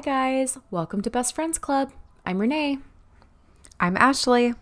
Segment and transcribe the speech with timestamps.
[0.00, 0.56] Hi, guys.
[0.70, 1.92] Welcome to Best Friends Club.
[2.24, 2.78] I'm Renee,
[3.78, 4.54] I'm Ashley.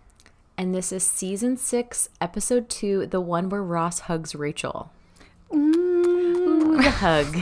[0.57, 4.91] and this is season six, episode two, the one where Ross hugs Rachel.
[5.53, 5.77] Mm.
[5.77, 7.37] Ooh, the hug.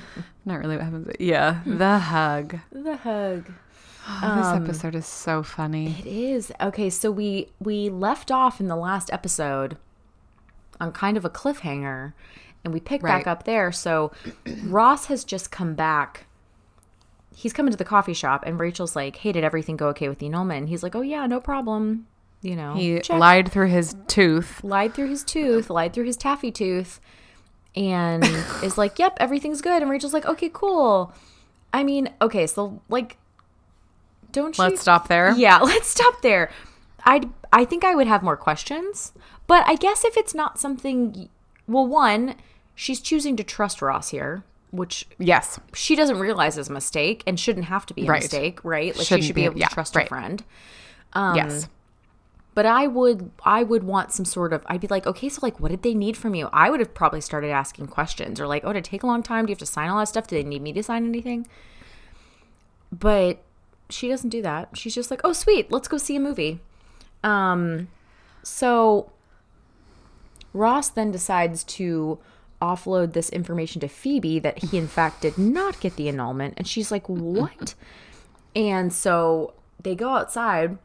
[0.46, 1.08] Not really what happens.
[1.20, 2.58] Yeah, the hug.
[2.70, 3.52] The hug.
[4.08, 5.96] Oh, this episode is so funny.
[5.98, 6.52] It is.
[6.58, 9.76] Okay, so we we left off in the last episode
[10.80, 12.14] on kind of a cliffhanger
[12.64, 13.70] and we pick back up there.
[13.70, 14.10] So
[14.62, 16.24] Ross has just come back.
[17.34, 20.18] He's coming to the coffee shop and Rachel's like, "Hey, did everything go okay with
[20.18, 22.06] the annulment?" And he's like, "Oh yeah, no problem."
[22.42, 23.18] You know, He check.
[23.20, 24.62] lied through his tooth.
[24.64, 27.00] lied through his tooth, lied through his taffy tooth,
[27.76, 28.24] and
[28.62, 31.12] is like, "Yep, everything's good." And Rachel's like, "Okay, cool."
[31.72, 33.16] I mean, okay, so like,
[34.32, 34.64] don't you?
[34.64, 35.32] Let's stop there.
[35.36, 36.50] Yeah, let's stop there.
[37.04, 39.12] I'd I think I would have more questions,
[39.46, 41.28] but I guess if it's not something,
[41.68, 42.34] well, one,
[42.74, 44.42] she's choosing to trust Ross here,
[44.72, 45.60] which Yes.
[45.74, 48.22] she doesn't realize is a mistake and shouldn't have to be a Right.
[48.22, 48.96] mistake, right?
[48.96, 50.08] Like Shouldn't she should be, be- able yeah, to trust her right.
[50.08, 50.42] friend.
[51.14, 51.68] yes.
[52.54, 55.58] But I would I would want some sort of I'd be like, okay, so like
[55.60, 56.50] what did they need from you?
[56.52, 59.22] I would have probably started asking questions or like, oh, did it take a long
[59.22, 59.46] time?
[59.46, 60.26] Do you have to sign all that stuff?
[60.26, 61.46] Do they need me to sign anything?
[62.90, 63.42] But
[63.88, 64.70] she doesn't do that.
[64.76, 66.60] She's just like, oh sweet, let's go see a movie.
[67.24, 67.88] Um
[68.42, 69.12] so
[70.52, 72.18] Ross then decides to
[72.62, 76.66] offload this information to Phoebe that he in fact did not get the annulment and
[76.66, 77.74] she's like, "What?"
[78.54, 80.78] and so they go outside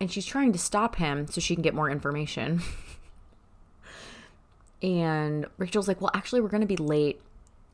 [0.00, 2.60] and she's trying to stop him so she can get more information.
[4.82, 7.20] and Rachel's like, "Well, actually, we're going to be late."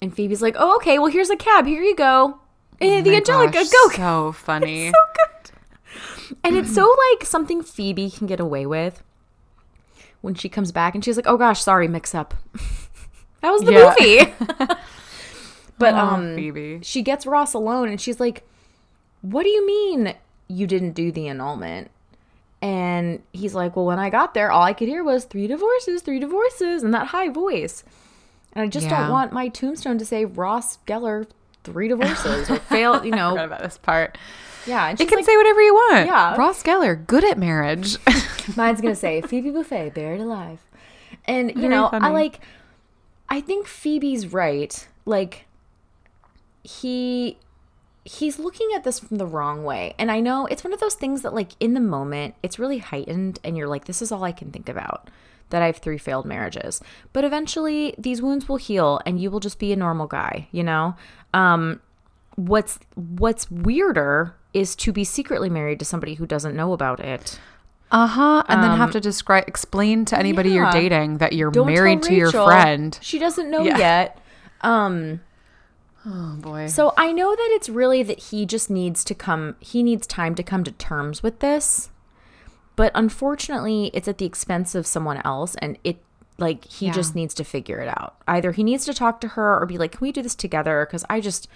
[0.01, 0.99] And Phoebe's like, "Oh, okay.
[0.99, 1.67] Well, here's a cab.
[1.67, 2.39] Here you go."
[2.83, 4.91] Oh and the Oh Angelica gosh, go So funny.
[4.93, 6.37] so good.
[6.45, 9.03] And it's so like something Phoebe can get away with
[10.21, 12.35] when she comes back and she's like, "Oh gosh, sorry, mix up."
[13.43, 13.95] that was the Yeah.
[13.99, 14.33] movie.
[15.79, 16.81] but Oh, um Phoebe.
[16.83, 18.47] she gets Ross alone and she's like,
[19.23, 20.15] "What do you mean
[20.49, 21.91] you didn't do the annulment?"
[22.63, 26.03] And he's like, "Well, when I got there, all I could hear was three divorces,
[26.03, 27.85] three divorces, and that high voice."
[28.53, 29.01] And I just Yeah.
[29.03, 31.27] don't want my tombstone to say Ross Geller
[31.65, 33.45] three divorces or failed, you Forgot know.
[33.45, 34.19] about this part.
[34.67, 36.07] Yeah, she's can like, say whatever you want.
[36.07, 36.37] Yeah.
[36.37, 37.97] Ross Geller, good at marriage.
[38.57, 40.59] Mine's gonna say Phoebe Buffay buried alive,
[41.25, 42.41] and you Very know I like.
[43.31, 44.87] I think Phoebe's right.
[45.07, 45.47] Like
[46.63, 47.39] he
[48.05, 50.95] he's looking at this from the wrong way, and I know it's one of those
[50.95, 54.25] things that like in the moment it's really heightened, and you're like, this is all
[54.25, 55.09] I can think about.
[55.51, 56.81] That I have three failed marriages,
[57.13, 60.49] but eventually these wounds will heal, and you will just be a normal guy.
[60.53, 60.97] You know.
[61.33, 61.81] Um,
[62.37, 67.39] what's what's weirder is to be secretly married to somebody who doesn't know about it.
[67.93, 68.43] Uh huh.
[68.49, 72.03] And then have to describe, explain to anybody you're Um, dating that you're Don't married
[72.05, 72.97] to your friend.
[73.03, 73.79] She doesn't know Yeah.
[73.79, 74.19] yet.
[74.61, 75.21] Um
[76.07, 76.67] Oh boy.
[76.69, 80.35] so I know that it's really that he just needs to come he needs time
[80.37, 81.91] to come to terms with this.
[82.77, 85.99] But unfortunately, it's at the expense of someone else and it
[86.39, 86.93] like he Yeah.
[86.93, 88.15] just needs to figure it out.
[88.27, 90.87] Either he needs to talk to her or be like, "Can we do this together?"
[90.91, 91.49] cuz I just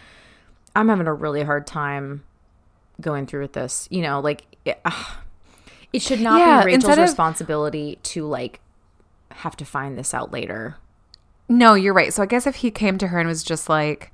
[0.76, 2.24] I'm having a really hard time
[3.00, 3.86] going through with this.
[3.90, 5.06] You know, like it, ugh.
[5.94, 8.60] It should not Yeah, be Rachel's of- responsibility to like
[9.32, 10.76] have to find this out later.
[11.48, 12.12] No, you're right.
[12.12, 14.12] So I guess if he came to her and was just like,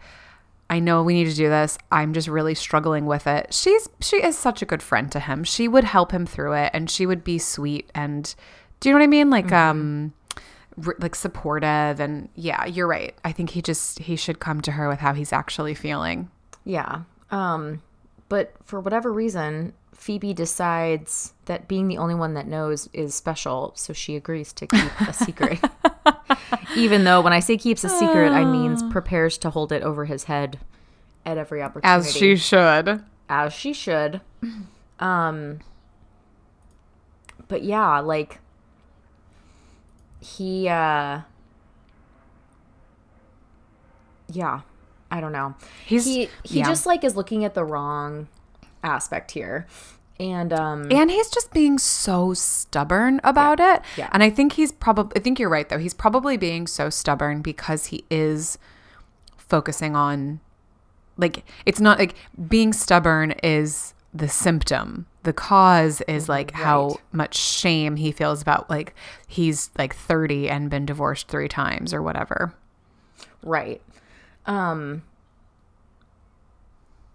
[0.68, 1.78] I know we need to do this.
[1.92, 3.52] I'm just really struggling with it.
[3.52, 5.44] She's she is such a good friend to him.
[5.44, 8.34] She would help him through it and she would be sweet and
[8.80, 9.30] do you know what I mean?
[9.30, 10.12] Like um
[10.98, 13.14] like supportive and yeah, you're right.
[13.24, 16.30] I think he just he should come to her with how he's actually feeling.
[16.64, 17.02] Yeah.
[17.30, 17.82] Um,
[18.28, 23.74] but for whatever reason, Phoebe decides that being the only one that knows is special,
[23.76, 25.60] so she agrees to keep a secret.
[26.74, 30.06] Even though when I say keeps a secret, I means prepares to hold it over
[30.06, 30.58] his head
[31.26, 32.08] at every opportunity.
[32.08, 33.04] As she should.
[33.28, 34.22] as she should.
[34.98, 35.58] Um
[37.48, 38.38] but yeah, like
[40.18, 41.20] he uh
[44.32, 44.60] yeah,
[45.10, 45.54] I don't know.
[45.84, 46.64] He's- he he yeah.
[46.64, 48.28] just like is looking at the wrong
[48.82, 49.66] aspect here.
[50.20, 53.80] And um And he's just being so stubborn about it.
[53.96, 54.10] Yeah.
[54.12, 55.78] And I think he's probably, I think you're right, though.
[55.78, 58.58] He's probably being so stubborn because he is
[59.38, 60.40] focusing on,
[61.16, 62.14] like, it's not like
[62.48, 65.06] being stubborn is the symptom.
[65.22, 68.94] The cause is like how much shame he feels about, like,
[69.26, 72.54] he's like 30 and been divorced three times or whatever.
[73.42, 73.80] Right.
[74.44, 75.02] Um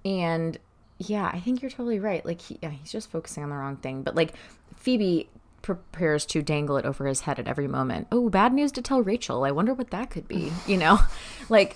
[0.04, 0.58] and
[0.98, 2.26] yeah, I think you're totally right.
[2.26, 4.04] Like he, yeah, he's just focusing on the wrong thing.
[4.04, 4.34] But like
[4.78, 5.30] Phoebe
[5.62, 8.08] prepares to dangle it over his head at every moment.
[8.12, 9.44] Oh, bad news to tell Rachel.
[9.44, 11.00] I wonder what that could be, you know?
[11.50, 11.76] like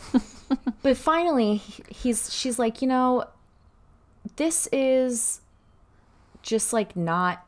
[0.81, 1.57] but finally
[1.89, 3.25] he's she's like, "You know,
[4.38, 5.42] this is
[6.42, 7.45] just like not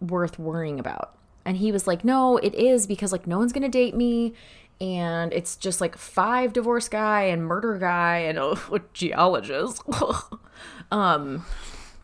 [0.00, 1.14] worth worrying about.
[1.44, 4.34] And he was like, no, it is because like no one's going to date me.
[4.80, 8.56] And it's just like five divorce guy and murder guy and a,
[8.94, 9.82] geologist.
[10.90, 11.44] um,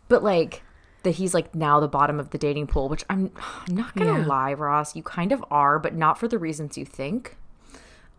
[0.07, 0.61] but like
[1.03, 3.31] that he's like now the bottom of the dating pool, which I'm,
[3.67, 4.25] I'm not going to Yeah.
[4.27, 4.95] lie, Ross.
[4.95, 7.35] You kind of are, but not for the reasons you think.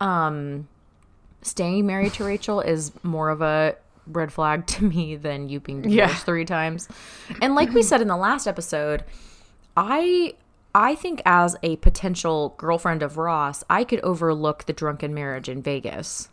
[0.00, 0.68] Um,
[1.42, 3.76] staying married to Rachel is more of a
[4.06, 6.14] red flag to me than you being divorced Yeah.
[6.14, 6.88] three times.
[7.42, 9.04] And like we said in the last episode,
[9.76, 10.34] I
[10.78, 15.60] I think as a potential girlfriend of Ross, I could overlook the drunken marriage in
[15.60, 16.28] Vegas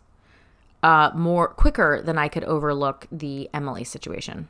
[0.82, 4.48] uh more quicker than I could overlook the Emily situation.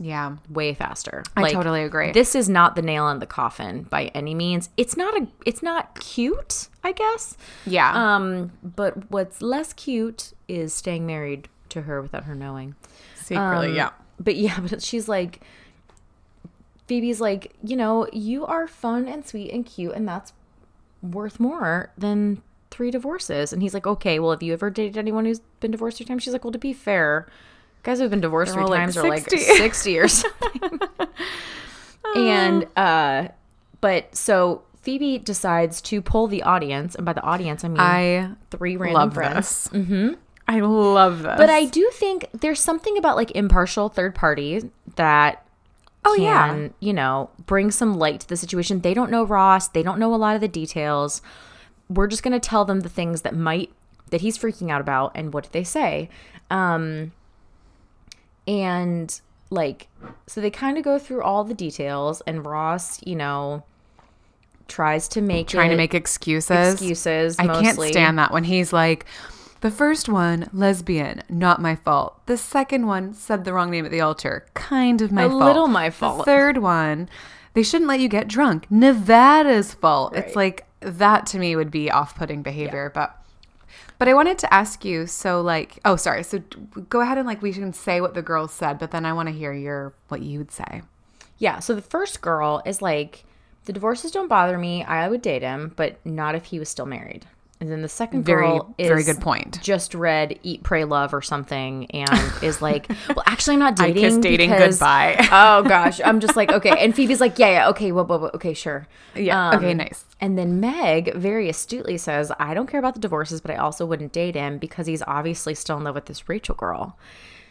[0.00, 0.36] Yeah.
[0.48, 1.24] Way faster.
[1.36, 2.12] I totally agree.
[2.12, 4.70] This is not the nail in the coffin by any means.
[4.76, 7.36] It's not a it's not cute, I guess.
[7.66, 7.90] Yeah.
[7.92, 12.74] Um, but what's less cute is staying married to her without her knowing.
[13.16, 13.90] Secretly, Um, yeah.
[14.20, 15.40] But yeah, but she's like,
[16.88, 20.32] Phoebe's like, you know, you are fun and sweet and cute, and that's
[21.02, 23.52] worth more than three divorces.
[23.52, 26.22] And he's like, okay, well, have you ever dated anyone who's been divorced three times?
[26.22, 27.28] She's like, well, to be fair,
[27.82, 29.38] guys who've been divorced They're three all, like, times are like 60.
[29.38, 30.80] 60 or something.
[32.16, 33.28] and, uh,
[33.80, 38.30] but so Phoebe decides to pull the audience, and by the audience, I mean I
[38.50, 39.68] three random friends.
[39.72, 40.14] Mm-hmm.
[40.48, 41.34] I love this.
[41.36, 44.64] But I do think there's something about like impartial third parties
[44.96, 45.46] that
[46.04, 46.68] Oh, can, yeah.
[46.80, 48.80] you know, bring some light to the situation.
[48.80, 51.20] They don't know Ross, they don't know a lot of the details.
[51.88, 53.72] We're just going to tell them the things that might
[54.10, 56.08] that he's freaking out about and what did they say?
[56.50, 57.12] Um
[58.46, 59.88] and like
[60.26, 63.64] so they kind of go through all the details and Ross, you know,
[64.66, 66.74] tries to make trying it to make excuses.
[66.74, 69.04] excuses I can't stand that when he's like,
[69.60, 72.24] the first one, lesbian, not my fault.
[72.26, 75.42] The second one said the wrong name at the altar, kind of my A fault.
[75.42, 76.18] little my fault.
[76.18, 77.08] The third one,
[77.54, 78.66] they shouldn't let you get drunk.
[78.70, 80.14] Nevada's fault.
[80.14, 80.24] Right.
[80.24, 83.14] It's like that to me would be off-putting behavior, but
[83.98, 86.38] but I wanted to ask you so like oh sorry so
[86.88, 89.28] go ahead and like we can say what the girls said but then I want
[89.28, 90.82] to hear your what you would say.
[91.38, 91.58] Yeah.
[91.58, 93.24] So the first girl is like,
[93.64, 94.84] the divorces don't bother me.
[94.84, 97.26] I would date him, but not if he was still married.
[97.60, 99.60] And then the second Very girl is very good point.
[99.60, 102.08] Just read Eat, Pray, Love or something, and
[102.40, 104.04] is like, well, actually, I'm not dating.
[104.04, 105.16] I kiss dating because- goodbye.
[105.32, 106.70] oh gosh, I'm just like, okay.
[106.78, 108.86] And Phoebe's like, yeah, yeah, okay, well, well, well, okay, sure.
[109.16, 109.48] Yeah.
[109.50, 110.04] Um, okay, nice.
[110.20, 113.84] And then Meg very astutely says, I don't care about the divorces, but I also
[113.84, 116.96] wouldn't date him because he's obviously still in love with this Rachel girl.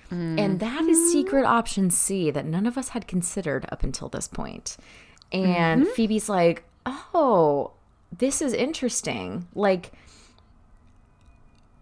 [0.10, 4.26] And that is secret option C that none of us had considered up until this
[4.30, 4.78] point.
[5.34, 7.72] And Phoebe's like, oh,
[8.16, 9.48] this is interesting.
[9.56, 9.92] Like,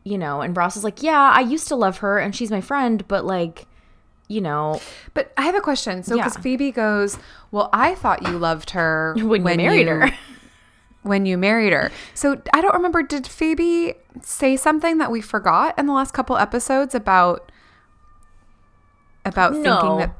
[0.04, 2.62] you know, and Ross is like, yeah, I used to love her and she's my
[2.62, 3.66] friend, but like,
[4.27, 4.81] you know,
[5.13, 6.01] But I have a question.
[6.04, 6.42] So, because Yeah.
[6.42, 7.18] Phoebe goes,
[7.51, 10.12] Well, I thought you loved her when, you married her.
[11.04, 11.92] When you married her.
[12.16, 13.04] So, I don't remember.
[13.04, 17.51] Did Phoebe say something that we forgot in the last couple episodes about
[19.24, 19.79] about No.
[19.79, 20.15] thinking that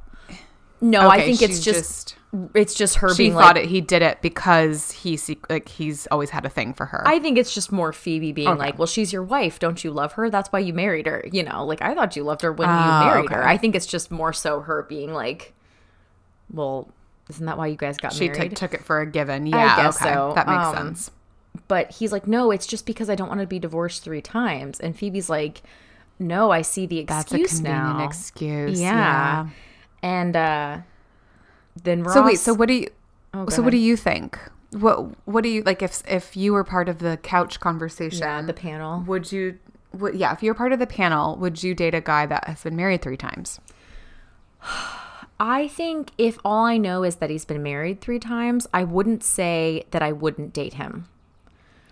[0.82, 2.16] No, I think it's she just,
[2.54, 6.08] it's just her she being thought like, it, he did it because he like he's
[6.08, 7.04] always had a thing for her.
[7.06, 8.60] I think it's just more Phoebe being Okay.
[8.60, 9.60] like, well, she's your wife.
[9.60, 10.30] Don't you love her?
[10.30, 11.24] That's why you married her.
[11.32, 13.48] You know, like I thought you loved her when Oh, you married her.
[13.48, 15.54] I think it's just more so her being like,
[16.54, 16.90] well,
[17.30, 18.52] isn't that why you guys got she married?
[18.52, 19.46] took took it for a given.
[19.48, 20.14] Yeah, okay.
[20.14, 20.34] so.
[20.36, 21.12] That makes Um, sense.
[21.68, 24.80] but he's like, no, it's just because I don't want to be divorced three times.
[24.80, 25.62] And Phoebe's like,
[26.20, 28.06] no, I see the That's a excuse convenient now.
[28.06, 28.80] excuse.
[28.82, 28.90] yeah.
[28.94, 29.48] yeah.
[30.04, 30.78] And uh
[31.84, 32.14] then Ross.
[32.14, 32.90] So wait, so what do you
[33.34, 34.40] Oh, so what do you think?
[34.72, 38.20] What what do you like if if you were part of the couch conversation?
[38.20, 39.04] Yeah, the panel.
[39.08, 39.60] Would you
[39.94, 42.64] would yeah, if you're part of the panel, would you date a guy that has
[42.64, 43.60] been married 3 times?
[45.40, 49.24] I think if all I know is that he's been married three times, I wouldn't
[49.24, 51.08] say that I wouldn't date him.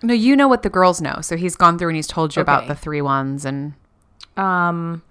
[0.01, 1.19] No, you know what the girls know.
[1.21, 3.73] So he's gone through and he's told you about the three ones and
[4.37, 5.01] Um,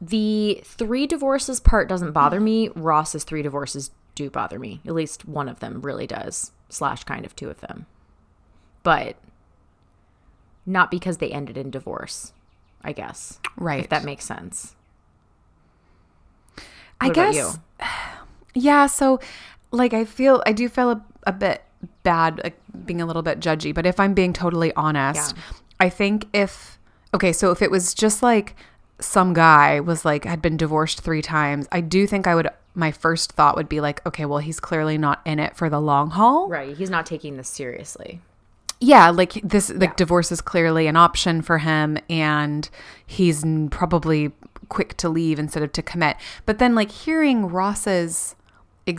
[0.00, 2.68] the three divorces part doesn't bother me.
[2.74, 4.80] Ross's three divorces do bother me.
[4.86, 6.52] At least one of them really does.
[6.68, 7.86] Slash, kind of two of them,
[8.82, 9.16] but
[10.66, 12.32] not because they ended in divorce.
[12.82, 13.38] I guess.
[13.56, 13.80] right.
[13.80, 14.74] If that makes sense.
[17.00, 17.58] I What about guess
[18.54, 19.20] Yeah, so
[19.70, 21.62] like I feel I do feel a, a bit
[22.02, 25.42] bad like being a little bit judgy, but if I'm being totally honest, Yeah.
[25.80, 26.78] I think if
[27.12, 28.54] okay, so if it was just like
[29.00, 32.90] some guy was like had been divorced 3 times, I do think I would my
[32.90, 36.10] first thought would be like, okay, well he's clearly not in it for the long
[36.10, 36.48] haul.
[36.48, 36.76] Right.
[36.76, 38.20] He's not taking this seriously.
[38.80, 42.68] yeah, like this, like divorce is clearly an option for him, and
[43.06, 44.32] he's probably
[44.68, 46.16] quick to leave instead of to commit.
[46.46, 48.34] But then, like hearing Ross's,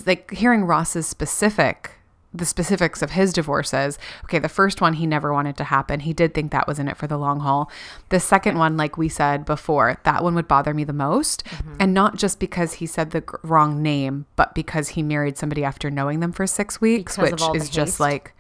[0.06, 1.92] like hearing Ross's specific,
[2.38, 3.98] the specifics of his divorces.
[4.26, 6.02] Okay, the first one he never wanted to happen.
[6.02, 7.70] He did think that was in it for the long haul.
[8.10, 11.44] The second one, like we said before, that one would bother me the most,
[11.80, 15.90] and not just because he said the wrong name, but because he married somebody after
[15.90, 18.34] knowing them for six weeks, Because which is just like.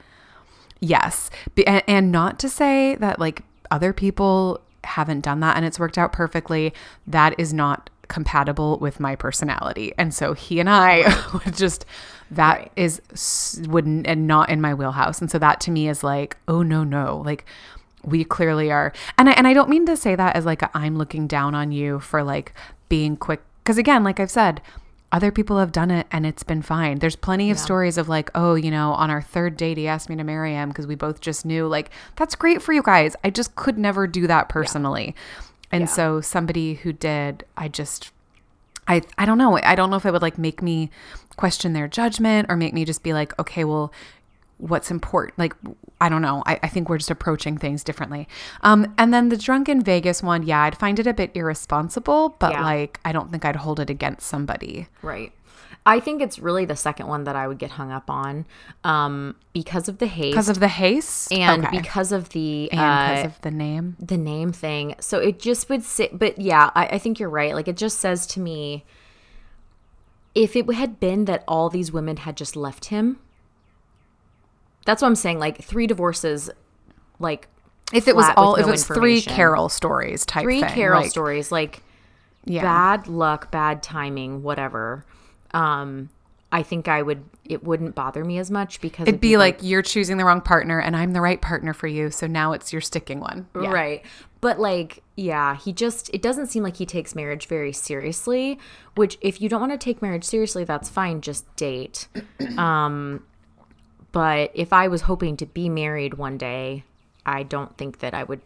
[0.82, 1.32] Yes.
[1.66, 5.98] And, and not to say that like other people haven't done that and it's worked
[5.98, 6.74] out perfectly.
[7.08, 9.94] That is not compatible with my personality.
[9.98, 11.86] And so he and I would just
[12.32, 12.72] that Right.
[12.76, 15.20] is wouldn't and not in my wheelhouse.
[15.22, 17.22] And so that to me is like, oh no, no.
[17.26, 17.46] Like
[18.04, 18.94] we clearly are.
[19.18, 21.56] And I and I don't mean to say that as like i I'm looking down
[21.56, 22.54] on you for like
[22.90, 24.62] being quick cuz again, like I've said,
[25.12, 27.00] other people have done it and it's been fine.
[27.00, 30.10] There's plenty of stories of like, oh, you know, on our third date, he asked
[30.10, 31.68] me to marry him because we both just knew.
[31.68, 33.16] Like, that's great for you guys.
[33.24, 35.16] I just could never do that personally.
[35.72, 35.88] And Yeah.
[35.88, 38.12] so somebody who did, I just,
[38.88, 39.58] I, I don't know.
[39.64, 40.90] I don't know if it would like make me
[41.38, 43.92] question their judgment or make me just be like, okay, well,
[44.58, 45.54] what's important like
[46.00, 48.26] i don't know I, I think we're just approaching things differently
[48.62, 52.54] um and then the drunken vegas one yeah i'd find it a bit irresponsible but
[52.54, 52.64] Yeah.
[52.64, 55.34] like i don't think i'd hold it against somebody Right.
[55.86, 58.46] I think it's really the second one that I would get hung up on
[58.84, 61.78] um, because of the haste because of the haste and Okay.
[61.80, 64.96] because of the and uh, because of the name the name thing.
[65.00, 67.54] So it just would sit, but yeah, I, I think you're right.
[67.54, 68.84] Like it just says to me,
[70.36, 73.20] if it had been that all these women had just left him,
[74.86, 75.40] that's what I'm saying.
[75.40, 76.50] Like three divorces,
[77.18, 77.48] like
[77.94, 81.02] if it was all if no it was three carol stories type three thing, Carol
[81.02, 81.82] like, stories, like
[82.44, 85.06] yeah bad luck, bad timing, whatever.
[85.52, 86.10] Um,
[86.52, 87.24] I think I would.
[87.46, 90.80] It wouldn't bother me as much because it'd be like you're choosing the wrong partner
[90.80, 93.72] and i'm the right partner for you so now it's your sticking one yeah.
[93.72, 94.04] Right.
[94.46, 98.60] But like, yeah, he just it doesn't seem like he takes marriage very seriously,
[98.94, 102.08] which if you don't want to take marriage seriously, that's fine, just date.
[102.60, 103.26] um
[104.12, 106.84] but if I was hoping to be married one day,
[107.26, 108.42] I don't think that I would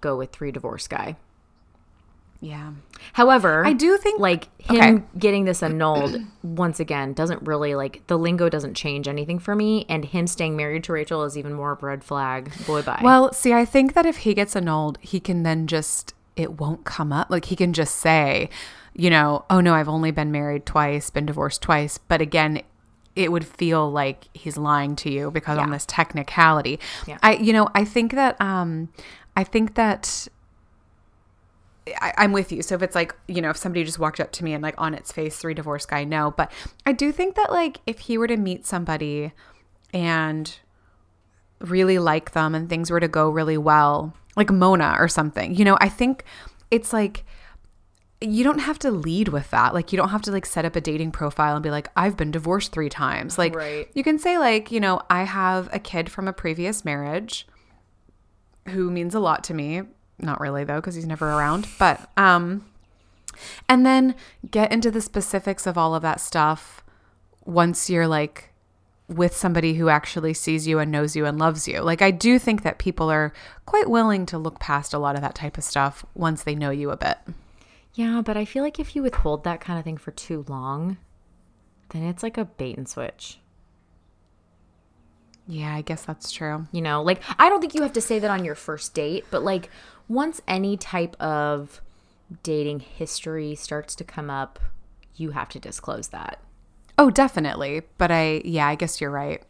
[0.00, 1.16] go with three divorce guy.
[2.42, 2.72] Yeah
[3.14, 5.04] However, I do think- like him okay.
[5.18, 9.84] getting this annulled once again doesn't really like the lingo doesn't change anything for me
[9.88, 12.52] and him staying married to Rachel is even more a red flag.
[12.66, 13.00] Boy bye.
[13.02, 16.84] Well, see, I think that if he gets annulled, he can then just, it won't
[16.84, 17.28] come up.
[17.28, 18.48] Like he can just say,
[18.94, 21.98] you know, oh no, I've only been married twice, been divorced twice.
[21.98, 22.62] But again,
[23.16, 26.78] it would feel like he's lying to you because on this technicality.
[27.06, 27.18] Yeah.
[27.22, 28.88] I, you know, I think that, um,
[29.36, 30.28] I think that
[32.00, 32.62] I, I'm with you.
[32.62, 34.74] So if it's like, you know, if somebody just walked up to me and like
[34.78, 36.30] on its face, three divorce guy, no.
[36.30, 36.50] But
[36.86, 39.32] I do think that like if he were to meet somebody
[39.92, 40.56] and
[41.60, 45.64] really like them and things were to go really well, like Mona or something, you
[45.64, 46.24] know, I think
[46.70, 47.24] it's like
[48.20, 49.74] you don't have to lead with that.
[49.74, 52.16] Like you don't have to like set up a dating profile and be like, I've
[52.16, 53.36] been divorced three times.
[53.36, 53.88] Like Right.
[53.94, 57.48] you can say like, you know, I have a kid from a previous marriage
[58.68, 59.82] who means a lot to me.
[60.18, 61.66] Not really though, because he's never around.
[61.78, 62.64] But um
[63.68, 64.14] and then
[64.50, 66.82] get into the specifics of all of that stuff
[67.44, 68.50] once you're like
[69.08, 71.80] with somebody who actually sees you and knows you and loves you.
[71.80, 73.32] Like I do think that people are
[73.66, 76.70] quite willing to look past a lot of that type of stuff once they know
[76.70, 77.18] you a bit.
[77.94, 80.96] Yeah, but I feel like if you withhold that kind of thing for too long,
[81.90, 83.38] then it's like a bait and switch.
[85.52, 86.66] Yeah, I guess that's true.
[86.72, 89.26] You know, like I don't think you have to say that on your first date,
[89.30, 89.68] but like
[90.08, 91.82] once any type of
[92.42, 94.58] dating history starts to come up,
[95.14, 96.40] you have to disclose that.
[96.96, 97.82] Oh, definitely.
[97.98, 99.42] But I yeah, I guess you're right,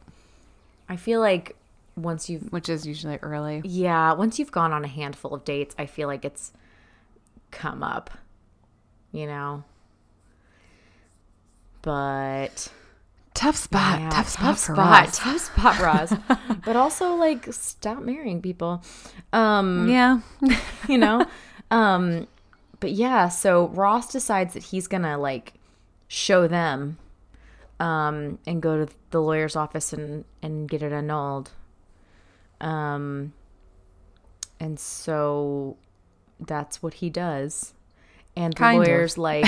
[0.88, 1.54] I feel like
[1.94, 3.62] once you've which is usually early.
[3.64, 6.52] yeah, once you've gone on a handful of dates, I feel like it's
[7.52, 8.10] come up.
[9.12, 9.62] You know?
[11.82, 12.72] But
[13.34, 14.00] Tough spot.
[14.00, 15.12] Yeah, tough spot for spot.
[15.14, 16.14] Tough spot, Ross.
[16.64, 18.82] but also like stop marrying people.
[19.32, 20.20] Um, Yeah.
[20.88, 21.24] you know?
[21.70, 22.28] um,
[22.80, 25.54] but yeah, so Ross decides that he's gonna like
[26.08, 26.98] show them
[27.80, 31.50] um and go to the lawyer's office and and get it annulled.
[32.60, 33.32] Um
[34.60, 35.76] and so
[36.38, 37.72] that's what he does.
[38.36, 38.86] And the Kind of.
[38.86, 39.46] lawyer's like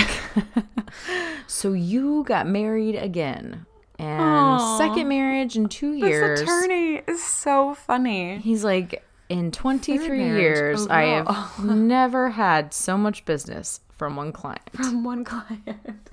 [1.47, 3.65] So you got married again.
[3.99, 4.77] And Aw.
[4.77, 6.39] second marriage in two years.
[6.41, 8.37] This attorney is so funny.
[8.39, 10.41] He's like, in 23 marriage.
[10.41, 14.69] years, Oh, I have never had so much business from one client.
[14.73, 16.09] From one client.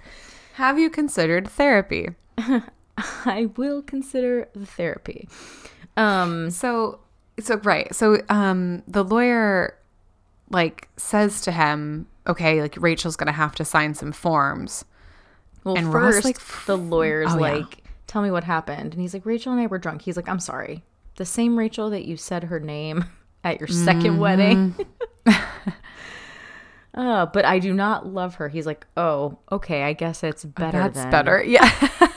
[0.54, 2.10] Have you considered therapy?
[3.24, 5.28] I will consider the therapy.
[5.96, 7.00] Um, So
[7.40, 7.92] so right.
[7.94, 9.76] So um the lawyer
[10.50, 14.84] like says to him, okay, like Rachel's gonna have to sign some forms.
[15.64, 17.52] Well, And Ross, first, like, the lawyer's oh, yeah.
[17.54, 20.28] like, "Tell me what happened," and he's like, "Rachel and I were drunk." He's like,
[20.28, 20.82] "I'm sorry,
[21.16, 23.04] the same Rachel that you said her name
[23.44, 24.18] at your 2nd Mm-hmm.
[24.18, 24.74] wedding."
[26.94, 28.48] uh, but I do not love her.
[28.48, 31.42] He's like, "Oh, okay, I guess it's better." That's then." better.
[31.42, 31.70] Yeah.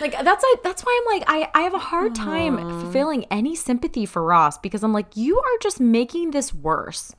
[0.00, 3.56] Like that's like that's why I'm like I I have a hard time feeling any
[3.56, 7.12] sympathy for Ross because I'm like you are just making this worse.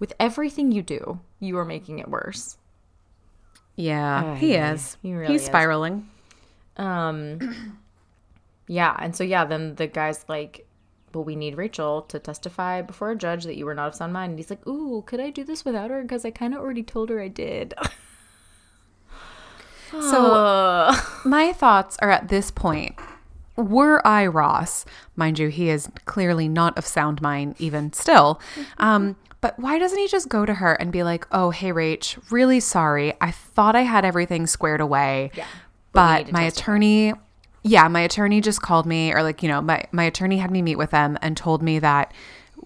[0.00, 2.56] With everything you do, you are making it worse.
[3.76, 4.36] Yeah.
[4.36, 4.96] he is.
[5.02, 5.46] he really He's is.
[5.46, 6.08] spiraling.
[6.76, 7.78] Um,
[8.68, 10.66] yeah, and so yeah, then the guy's like,
[11.12, 14.12] "Well, we need Rachel to testify before a judge that you were not of sound
[14.12, 16.02] mind." And he's like, "Ooh, could I do this without her?
[16.02, 17.74] Because I kind of already told her I did."
[20.00, 20.90] So
[21.24, 22.96] my thoughts are at this point.
[23.56, 28.40] Were I Ross, mind you, he is clearly not of sound mind even still.
[28.78, 32.18] Um, but why doesn't he just go to her and be like, "Oh, hey, Rach,
[32.30, 33.12] really sorry.
[33.20, 35.44] I thought I had everything squared away, Yeah,
[35.92, 37.12] but, but you need to my testify." attorney,
[37.62, 40.62] yeah, my attorney just called me, or like, you know, my my attorney had me
[40.62, 42.14] meet with them and told me that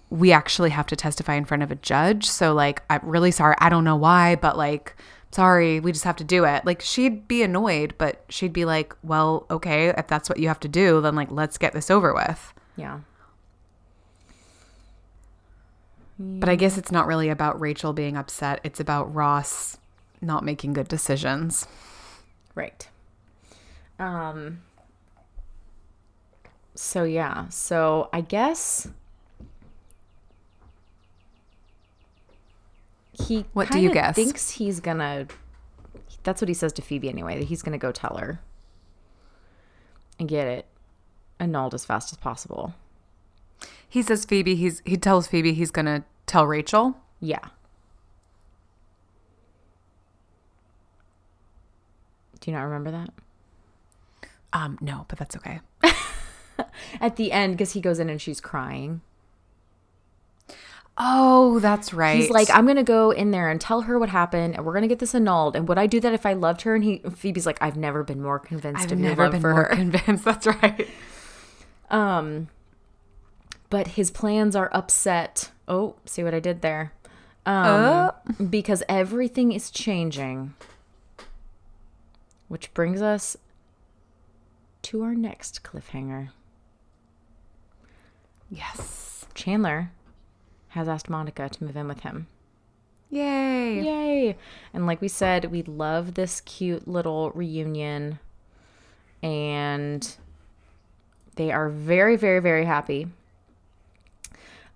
[0.09, 2.29] we actually have to testify in front of a judge.
[2.29, 3.55] So like, I'm really sorry.
[3.59, 4.95] I don't know why, but like."
[5.31, 6.65] Sorry, we just have to do it.
[6.65, 10.59] Like she'd be annoyed, but she'd be like, "Well, okay, if that's what you have
[10.61, 13.01] to do, then like let's get this over with." yeah,
[16.21, 18.59] But I guess it's not really about Rachel being upset.
[18.65, 19.77] It's about Ross
[20.21, 21.65] not making good decisions.
[22.55, 22.87] right.
[23.97, 24.61] Um.
[26.75, 28.87] So yeah, so I guess
[33.13, 34.15] he What do you guess?
[34.15, 35.27] Thinks he's gonna.
[36.23, 37.37] That's what he says to Phoebe anyway.
[37.39, 38.41] That he's gonna go tell her
[40.19, 40.65] and get it
[41.39, 42.73] annulled as fast as possible.
[43.89, 46.97] He says Phoebe, he's he tells Phoebe he's going to tell Rachel.
[47.19, 47.39] Yeah.
[52.39, 53.09] Do you not remember that?
[54.53, 55.59] Um no, but that's okay.
[57.01, 59.01] At the end, because he goes in and she's crying.
[60.97, 62.17] Oh, that's right.
[62.17, 64.87] He's like, I'm gonna go in there and tell her what happened, and we're gonna
[64.87, 65.55] get this annulled.
[65.55, 66.75] And would I do that if I loved her?
[66.75, 69.75] And he, Phoebe's like, I've never been more convinced I've never been more her.
[69.75, 70.25] convinced.
[70.25, 70.89] That's right.
[71.89, 72.49] Um,
[73.69, 75.51] but his plans are upset.
[75.67, 76.93] Oh, see what I did there?
[77.45, 78.11] Um,
[78.49, 80.53] because everything is changing.
[82.47, 83.37] Which brings us
[84.83, 86.29] to our next cliffhanger.
[88.49, 89.25] Yes.
[89.35, 89.91] Chandler
[90.69, 92.27] has asked Monica to move in with him.
[93.09, 93.81] Yay.
[93.81, 94.37] Yay!
[94.73, 98.19] And like we said, we love this cute little reunion.
[99.23, 100.15] And
[101.35, 103.07] they are very, very, very happy.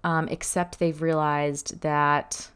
[0.04, 2.50] Um, except they've realized that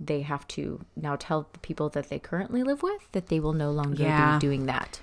[0.00, 3.52] they have to now tell the people that they currently live with that they will
[3.52, 4.36] no longer Yeah.
[4.38, 5.00] be doing that.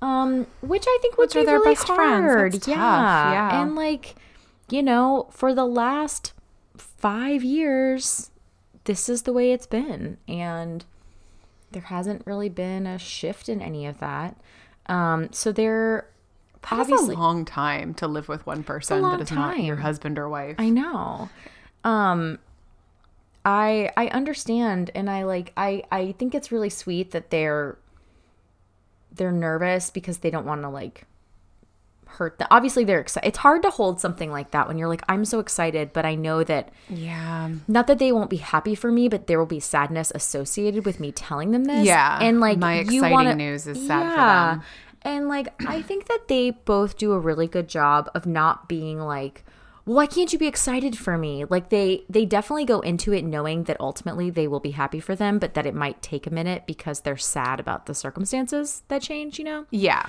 [0.00, 2.24] Um, which I think would Which are be their really best friends.
[2.32, 2.52] hard.
[2.54, 3.32] That's yeah.
[3.32, 3.62] Yeah.
[3.62, 4.14] and like,
[4.70, 6.32] you know, for the last
[6.76, 8.30] five years,
[8.84, 10.84] this is the way it's been, and
[11.72, 14.36] there hasn't really been a shift in any of that.
[14.86, 16.06] Um, so they're
[16.70, 20.18] That obviously a long time to live with one person that is not your husband
[20.18, 20.56] or wife.
[20.58, 21.28] I know.
[21.82, 22.38] Um
[23.44, 27.76] I I understand and I like I I think it's really sweet that they're
[29.12, 31.06] they're nervous because they don't want to like
[32.06, 32.48] hurt them.
[32.50, 33.28] Obviously they're excited.
[33.28, 36.14] It's hard to hold something like that when you're like I'm so excited, but I
[36.14, 37.50] know that yeah.
[37.68, 41.00] not that they won't be happy for me, but there will be sadness associated with
[41.00, 41.84] me telling them this.
[41.84, 44.62] Yeah, and like my you exciting wanna, news is sad for them.
[45.04, 48.98] And like I think that they both do a really good job of not being
[48.98, 49.44] like,
[49.84, 51.44] well, why can't you be excited for me?
[51.44, 55.14] Like they they definitely go into it knowing that ultimately they will be happy for
[55.14, 59.02] them, but that it might take a minute because they're sad about the circumstances that
[59.02, 59.38] change.
[59.38, 59.66] You know.
[59.70, 60.06] Yeah.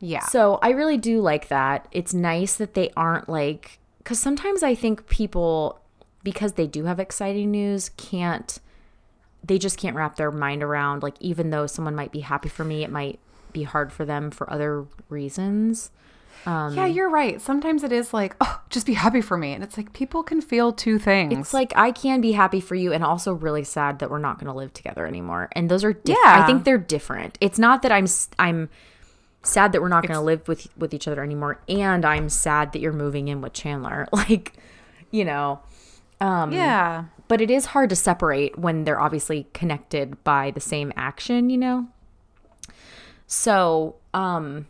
[0.00, 0.20] Yeah.
[0.26, 1.88] So I really do like that.
[1.90, 5.80] It's nice that they aren't like, because sometimes I think people,
[6.22, 8.60] because they do have exciting news, can't,
[9.42, 12.62] they just can't wrap their mind around, like, even though someone might be happy for
[12.62, 13.18] me, it might
[13.58, 15.90] be hard for them for other reasons.
[16.46, 17.40] Um, yeah, you're right.
[17.40, 19.52] Sometimes it is like, oh, just be happy for me.
[19.52, 21.36] And it's like people can feel two things.
[21.36, 24.38] It's like I can be happy for you and also really sad that we're not
[24.38, 25.48] going to live together anymore.
[25.52, 26.24] And those are different.
[26.24, 26.42] Yeah.
[26.42, 27.36] I think they're different.
[27.40, 28.06] It's not that I'm
[28.38, 28.70] I'm
[29.42, 32.72] sad that we're not going to live with with each other anymore and I'm sad
[32.72, 34.06] that you're moving in with Chandler.
[34.12, 34.52] Like,
[35.10, 35.60] you know,
[36.20, 37.04] Um yeah.
[37.26, 41.58] but it is hard to separate when they're obviously connected by the same action, you
[41.58, 41.88] know?
[43.28, 44.66] So, um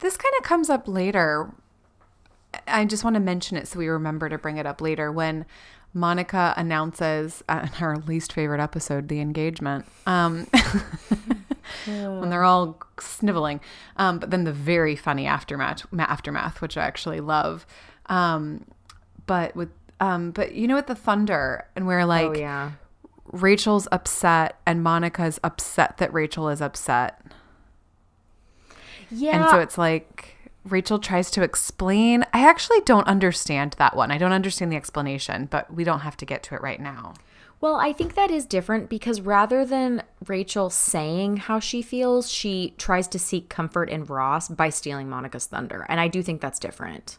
[0.00, 1.52] This kind of comes up later.
[2.66, 5.46] I just want to mention it so we remember to bring it up later when
[5.94, 9.84] Monica announces uh, in her least favorite episode, the engagement.
[10.06, 10.46] Um,
[11.86, 13.60] when they're all sniveling.
[13.96, 17.66] Um, but then the very funny aftermath, aftermath, which I actually love.
[18.06, 18.64] Um,
[19.26, 22.72] but with, um, but you know, with the thunder, and we're like, oh yeah.
[23.26, 27.20] Rachel's upset, and Monica's upset that Rachel is upset,
[29.12, 29.42] Yeah.
[29.42, 30.36] and so it's like.
[30.64, 32.24] Rachel tries to explain.
[32.32, 34.12] I actually don't understand that one.
[34.12, 37.14] I don't understand the explanation, but we don't have to get to it right now.
[37.60, 42.74] Well, I think that is different because rather than Rachel saying how she feels, she
[42.78, 45.84] tries to seek comfort in Ross by stealing Monica's thunder.
[45.88, 47.18] And I do think that's different.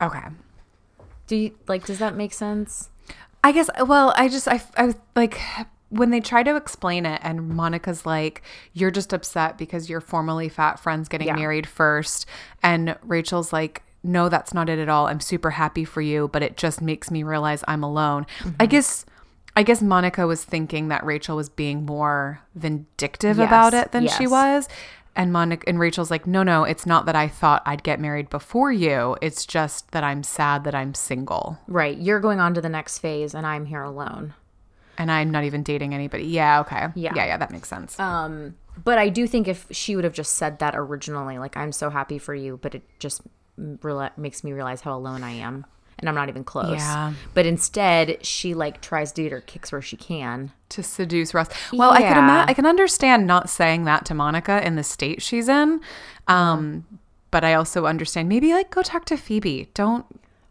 [0.00, 0.26] Okay.
[1.28, 2.90] Do you like does that make sense?
[3.44, 3.70] I guess.
[3.86, 5.40] Well, I just I I like
[5.90, 10.48] when they try to explain it, and Monica's like, "You're just upset because your formerly
[10.48, 11.36] fat friend's getting Yeah.
[11.36, 12.26] married first.
[12.62, 13.82] and Rachel's like.
[14.02, 15.08] No, that's not it at all.
[15.08, 18.24] I'm super happy for you, but it just makes me realize I'm alone.
[18.40, 18.64] I mm-hmm.
[18.70, 19.04] guess
[19.56, 24.08] I guess Monica was thinking that Rachel was being more vindictive Yes, about it than
[24.08, 24.68] she was.
[25.16, 28.30] And Monica and Rachel's like, "No, no, it's not that I thought I'd get married
[28.30, 29.16] before you.
[29.20, 31.98] It's just that I'm sad that I'm single." Right.
[31.98, 34.34] You're going on to the next phase and I'm here alone.
[34.98, 36.24] And I'm not even dating anybody.
[36.24, 36.88] Yeah, okay.
[36.94, 37.12] Yeah.
[37.14, 37.98] Yeah, yeah, that makes sense.
[37.98, 41.72] Um but I do think if she would have just said that originally, like I'm
[41.72, 43.22] so happy for you, but it just
[43.58, 45.66] reala- makes me realize how alone I am
[45.98, 46.78] and I'm not even close.
[46.78, 47.12] Yeah.
[47.34, 50.52] But instead, she like tries to get her kicks where she can.
[50.70, 51.48] to seduce Ross.
[51.72, 52.18] Well, I could Yeah.
[52.24, 55.80] ima- I can understand not saying that to Monica in the state she's in.
[56.26, 56.86] Um,
[57.30, 59.68] but I also understand maybe like go talk to Phoebe.
[59.74, 60.06] Don't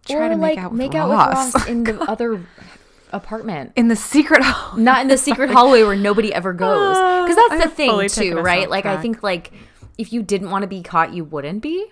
[0.07, 1.09] try or to make like out with make Ross.
[1.11, 2.45] out with Ross in the other
[3.11, 3.73] apartment.
[3.75, 4.77] in the secret hall.
[4.77, 6.97] Not in the secret hallway where nobody ever goes.
[6.97, 8.69] Ah, because I that's the thing too, right?
[8.69, 9.51] Like I think like
[9.97, 11.91] if you didn't want to be caught, you wouldn't be.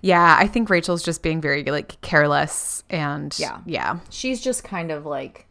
[0.00, 3.58] Yeah, I think Rachel's just being very like careless and Yeah.
[3.66, 3.98] yeah.
[4.10, 5.46] She's just kind of like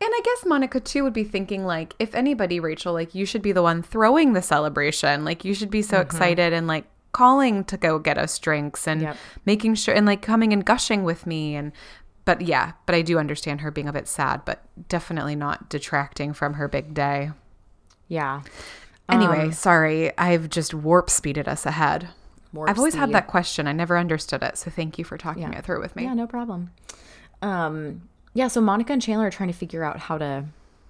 [0.00, 3.42] And I guess Monica too would be thinking like, if anybody, Rachel, like you should
[3.42, 5.24] be the one throwing the celebration.
[5.24, 6.06] Like you should be so mm-hmm.
[6.06, 9.16] excited and like calling to go get us drinks and Yep.
[9.46, 11.72] making sure and like coming and gushing with me and
[12.24, 16.32] but yeah, but I do understand her being a bit sad, but definitely not detracting
[16.32, 17.30] from her big day.
[18.08, 18.42] yeah.
[19.06, 22.08] Anyway, sorry, I've just warp speeded us ahead.
[22.66, 23.66] I've always had that question.
[23.66, 25.58] I never understood it, so thank you for talking Yeah.
[25.58, 26.04] it through with me.
[26.04, 26.70] Yeah, no problem.
[27.42, 30.46] Um, yeah, so Monica and Chandler are trying to figure out how to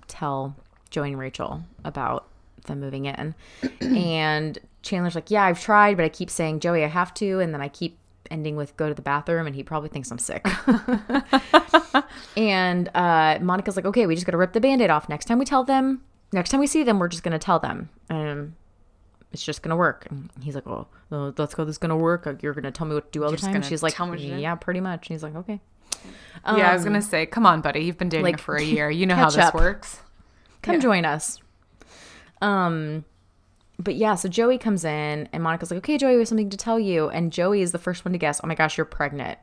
[0.07, 0.55] tell
[0.91, 2.27] Joey and Rachel about
[2.67, 3.35] them moving in.
[3.81, 7.41] and Chandler's like, Yeah, I've tried, but I keep saying, Joey, I have to.
[7.41, 7.99] And then I keep
[8.31, 10.47] ending with go to the bathroom, and he probably thinks I'm sick.
[12.37, 15.09] and uh, Monica's like, Okay, we just got to rip the band aid off.
[15.09, 17.59] Next time we tell them, next time we see them, we're just going to tell
[17.59, 17.89] them.
[18.11, 18.57] Um,
[19.33, 20.07] it's just gonna work.
[20.11, 22.39] And he's like, "Oh, uh, that's how this is gonna work.
[22.41, 24.21] You're gonna tell me what to do all the time." She's like, tell me what
[24.21, 24.37] to do?
[24.37, 25.61] "Yeah, pretty much." And he's like, "Okay."
[26.47, 28.89] yeah, I was gonna say, come on, buddy, you've been dating like, for a year.
[28.91, 29.55] You know how this up.
[29.55, 29.99] works.
[30.63, 30.81] come Yeah.
[30.83, 31.41] join us.
[32.41, 33.05] Um,
[33.79, 36.57] but yeah, so Joey comes in and Monica's like, okay, Joey, we have something to
[36.57, 37.09] tell you.
[37.11, 39.39] And Joey is the first one to guess, oh my gosh, you're pregnant.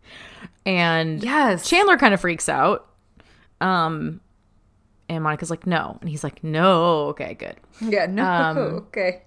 [0.66, 1.68] and Yes.
[1.68, 2.88] Chandler kind of freaks out.
[3.60, 4.20] Um,
[5.08, 5.98] and Monica's like, no.
[6.00, 7.08] And he's like, no.
[7.08, 7.56] Okay, good.
[7.80, 8.24] Yeah, no.
[8.24, 8.58] Um,
[8.88, 9.22] okay.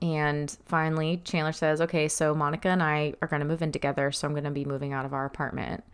[0.00, 4.10] And finally, Chandler says, okay, so Monica and I are going to move in together.
[4.10, 5.84] So I'm going to be moving out of our apartment.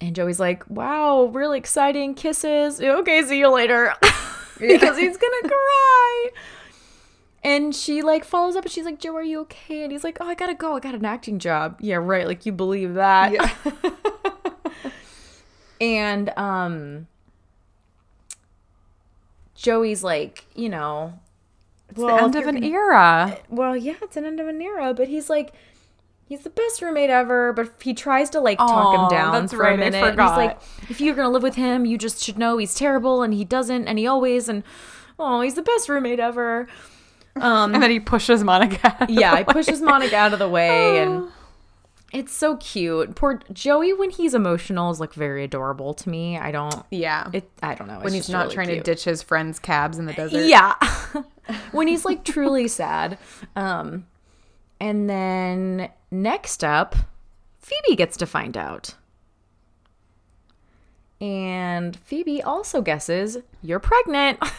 [0.00, 2.80] And Joey's like, wow, really exciting kisses.
[2.80, 3.94] Okay, see you later.
[4.60, 6.28] because he's to cry.
[7.44, 9.84] And she like follows up and she's like, Joe, are you okay?
[9.84, 10.76] And he's like, oh, I got to go.
[10.76, 11.78] I got an acting job.
[11.80, 12.26] Yeah, right.
[12.26, 13.32] Like you believe that.
[15.80, 17.06] and um
[19.54, 21.18] Joey's like, you know,
[21.88, 23.38] it's the end of an gonna- era.
[23.48, 25.52] well, yeah, it's an end of an era, but he's like,
[26.28, 27.52] he's the best roommate ever.
[27.52, 30.04] But he tries to like talk him down for right, a minute.
[30.10, 30.58] He's like,
[30.88, 33.88] if you're gonna live with him, you just should know he's terrible, and he doesn't,
[33.88, 34.62] and he always, and
[35.18, 36.68] oh, he's the best roommate ever.
[37.36, 39.06] Um, And then he pushes Monica.
[39.08, 39.82] yeah, he pushes.
[39.82, 41.28] Monica out of the way, and
[42.12, 43.14] it's so cute.
[43.14, 46.38] Poor Joey, when he's emotional, is like very adorable to me.
[46.38, 47.28] I don't, Yeah.
[47.34, 47.98] it, I don't know.
[48.00, 50.46] when he's not trying to ditch his friends' cabs in the desert.
[50.46, 50.74] Yeah.
[51.72, 53.18] when he's like truly sad.
[53.54, 54.06] Um
[54.80, 56.94] and then next up,
[57.58, 58.94] Phoebe gets to find out.
[61.20, 64.38] And Phoebe also guesses you're pregnant.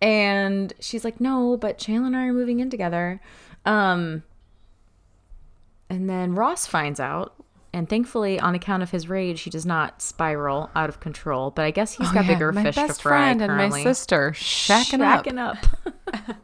[0.00, 3.20] and she's like, "No, but Chandler and I are moving in together."
[3.64, 4.22] Um
[5.90, 7.34] and then Ross finds out
[7.74, 11.50] and thankfully, on account of his rage, he does not spiral out of control.
[11.50, 13.64] But I guess he's Oh, got yeah, bigger my fish best to fry friend currently.
[13.64, 15.24] and my sister shacking up.
[15.24, 16.36] Shacking up.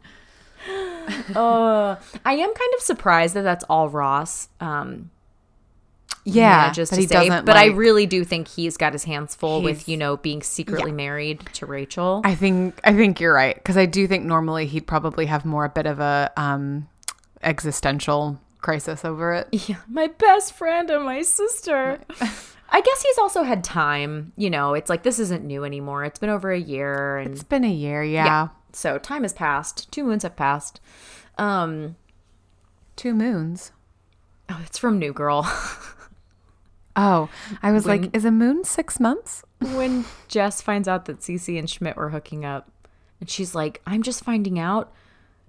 [1.36, 4.48] uh, I am kind of surprised that that's all Ross.
[4.60, 5.10] Um,
[6.24, 9.34] Yeah, manages but to he say, but I really do think he's got his hands
[9.34, 12.20] full with you know being secretly married to Rachel.
[12.24, 15.64] I think I think you're right because I do think normally he'd probably have more
[15.64, 16.88] a bit of a um,
[17.42, 19.48] existential crisis over it.
[19.68, 22.00] yeah, my best friend and my sister.
[22.72, 24.32] I guess he's also had time.
[24.36, 26.04] You know, it's like this isn't new anymore.
[26.04, 28.26] It's been over a year, and It's been a year, yeah.
[28.26, 29.90] yeah, so time has passed.
[29.90, 30.80] Two moons have passed.
[31.40, 31.96] Um,
[32.96, 33.72] Two moons.
[34.48, 35.42] oh, it's from New Girl.
[36.96, 37.30] Oh,
[37.62, 39.42] I was When- like, is a moon six months?
[39.60, 42.68] when Jess finds out that Cece and Schmidt were hooking up,
[43.20, 44.92] and she's like, "I'm just finding out."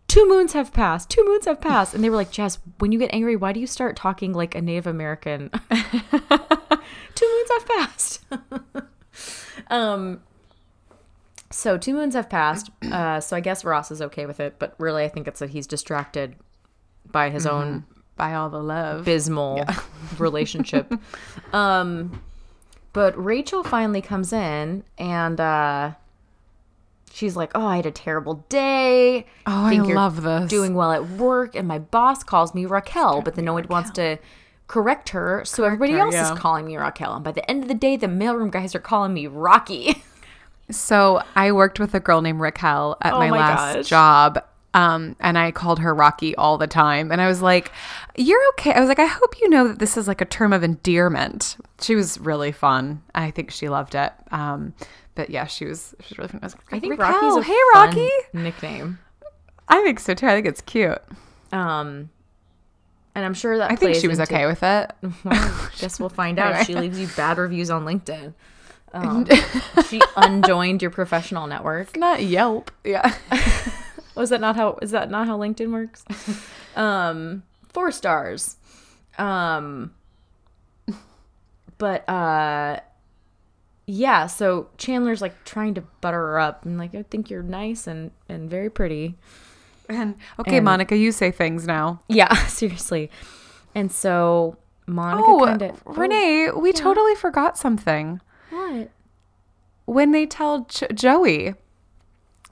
[0.08, 1.10] Two moons have passed.
[1.10, 3.60] Two moons have passed, and they were like, "Jess, when you get angry, why do
[3.60, 8.22] you start talking like a Native American?" two moons have passed.
[9.72, 10.22] um.
[11.52, 12.70] So two moons have passed.
[12.82, 15.52] Uh, so I guess Ross is okay with it, but really, I think it's that
[15.52, 16.36] he's distracted
[17.12, 17.86] by his own
[18.16, 19.02] By all the love.
[19.02, 19.66] abysmal
[20.18, 20.94] relationship.
[21.54, 22.22] um,
[22.94, 25.92] but Rachel finally comes in and uh,
[27.12, 29.26] she's like, "Oh, I had a terrible day.
[29.46, 30.50] Oh, I love this.
[30.50, 33.92] Doing well at work, and my boss calls me Raquel, but then no one wants
[33.92, 34.18] to."
[34.68, 36.32] Correct her, so everybody her, else yeah.
[36.32, 37.16] is calling me Raquel.
[37.16, 40.02] And by the end of the day, the mailroom guys are calling me Rocky.
[40.72, 43.88] So I worked with a girl named Raquel at Oh my, my last gosh.
[43.88, 44.44] job.
[44.74, 47.12] Um, and I called her Rocky all the time.
[47.12, 47.72] And I was like,
[48.18, 48.74] You're okay.
[48.74, 51.58] I was like, I hope you know that this is like a term of endearment.
[51.82, 53.02] She was really fun.
[53.14, 54.14] I think she loved it.
[54.32, 54.74] Um,
[55.16, 56.40] but yeah, she was she was really fun.
[56.42, 58.10] I was like, I think Raquel, Rocky's a hey Rocky.
[58.34, 59.00] nickname.
[59.68, 60.28] I think so too.
[60.28, 60.98] I think it's cute.
[61.52, 62.10] Um,
[63.14, 64.92] and I'm sure that I think she was into- okay with it.
[65.26, 66.54] Well, guess we'll find out.
[66.54, 66.64] Anyway.
[66.64, 68.34] She leaves you bad reviews on LinkedIn.
[68.94, 69.26] Um,
[69.88, 71.96] she unjoined your professional network.
[71.96, 72.72] Not Yelp.
[72.84, 73.16] Yeah.
[74.16, 74.78] Was that not how?
[74.82, 76.04] Is that not how LinkedIn works?
[76.74, 78.56] Um, four stars.
[79.18, 79.92] Um,
[81.78, 82.80] but uh,
[83.86, 84.28] yeah.
[84.28, 88.12] So Chandler's like trying to butter her up and like I think you're nice and
[88.30, 89.18] and very pretty.
[89.90, 92.02] And okay, And- Monica, you say things now.
[92.08, 93.12] Yeah, seriously.
[93.76, 98.22] And so Monica Oh, kind of Renee, we totally forgot something.
[98.52, 98.90] What?
[99.86, 101.56] when they tell Joey,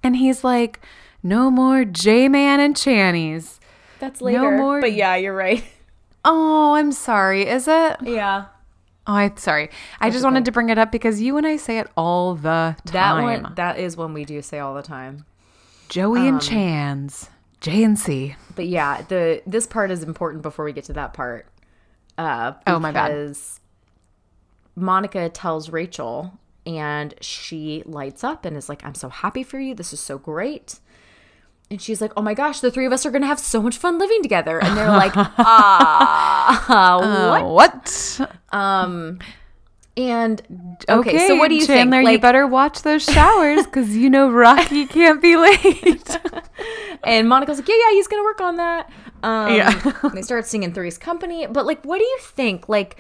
[0.04, 0.80] and he's like,
[1.24, 3.60] "No more J Man and Channies."
[4.00, 4.40] That's later.
[4.52, 5.64] No more- But yeah, you're right.
[6.26, 7.48] Oh, I'm sorry.
[7.48, 7.98] Is it?
[8.04, 8.46] Yeah.
[9.08, 9.70] Oh, I'm sorry.
[10.02, 12.76] I just wanted to bring it up because you and I say it all the
[12.86, 12.92] time.
[12.92, 15.26] That one that is one we do say all the time.
[15.88, 17.30] Joey Um, and Chans,
[17.62, 18.36] J and C.
[18.56, 21.48] But yeah, the this part is important before we get to that part.
[22.18, 23.08] Uh Oh, my bad.
[23.08, 23.62] because
[24.76, 29.74] Monica tells Rachel and she lights up and is like, I'm so happy for you.
[29.76, 30.80] This is so great.
[31.72, 33.78] And she's like, Oh my gosh, the three of us are gonna have so much
[33.78, 34.60] fun living together.
[34.64, 36.98] And they're like, Ah,
[37.44, 37.46] what?
[38.20, 38.32] what?
[38.52, 39.20] Um
[39.98, 40.42] and
[40.88, 42.00] okay, so what do you Chandler?
[42.02, 42.12] think?
[42.12, 46.18] you better watch those showers because you know Rocky can't be late.
[47.06, 48.92] And Monica's like, yeah, yeah, he's gonna work on that.
[49.24, 49.92] Um, Yeah.
[50.04, 51.48] and they start singing Three's Company.
[51.48, 52.68] But like, what do you think?
[52.68, 52.98] Like,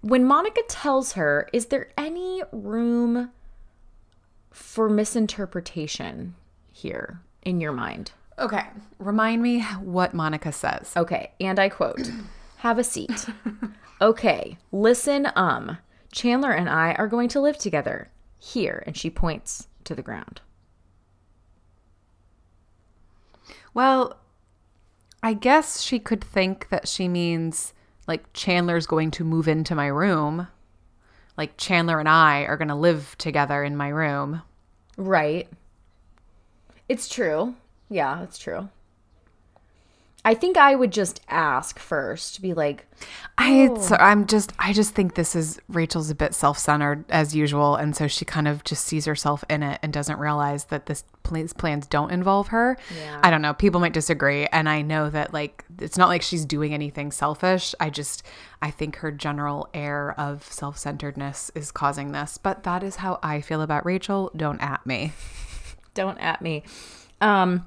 [0.00, 3.30] when Monica tells her, is there any room
[4.50, 6.34] for misinterpretation
[6.72, 8.12] here in your mind?
[8.38, 8.66] okay,
[8.98, 10.92] remind me what Monica says.
[10.96, 12.10] Okay, and I quote,
[12.58, 13.26] "Have a seat."
[14.00, 15.28] okay, listen.
[15.36, 15.78] Um,
[16.12, 18.08] Chandler and I are going to live together
[18.38, 20.40] here, and she points to the ground.
[23.74, 24.18] Well,
[25.22, 27.74] I guess she could think that she means
[28.08, 30.48] like Chandler's going to move into my room.
[31.36, 34.42] Like Chandler and I are going to live together in my room.
[34.96, 35.48] Right.
[36.88, 37.54] It's true.
[37.88, 38.68] Yeah, it's true.
[40.24, 42.86] I think I would just ask first, to be like,
[43.38, 43.80] I Oh.
[43.80, 47.94] so I'm just I just think this is Rachel's a bit self-centered as usual and
[47.94, 51.52] so she kind of just sees herself in it and doesn't realize that this these
[51.52, 52.76] plans don't involve her.
[52.98, 53.20] Yeah.
[53.22, 56.44] I don't know, people might disagree and I know that like it's not like she's
[56.44, 57.74] doing anything selfish.
[57.78, 58.24] I just
[58.60, 63.40] I think her general air of self-centeredness is causing this, but that is how I
[63.40, 64.32] feel about Rachel.
[64.34, 65.12] Don't at me.
[65.94, 66.64] don't at me.
[67.20, 67.66] Um,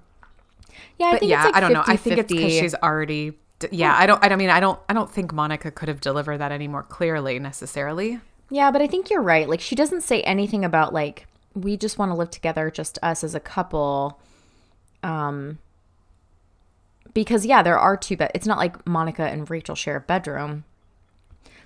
[0.97, 1.83] yeah, I But yeah, it's like I don't know.
[1.85, 2.35] I think it's 50-50.
[2.35, 3.33] because she's already.
[3.69, 4.23] Yeah, I don't.
[4.23, 4.49] I don't mean.
[4.49, 4.79] I don't.
[4.89, 8.19] I don't think Monica could have delivered that any more clearly necessarily.
[8.49, 9.47] Yeah, but I think you're right.
[9.47, 13.23] Like, she doesn't say anything about, like, we just want to live together, just us
[13.23, 14.19] as a couple.
[15.03, 15.59] Um,
[17.13, 18.31] because, yeah, there are two bed.
[18.35, 20.65] It's not like Monica and Rachel share a bedroom.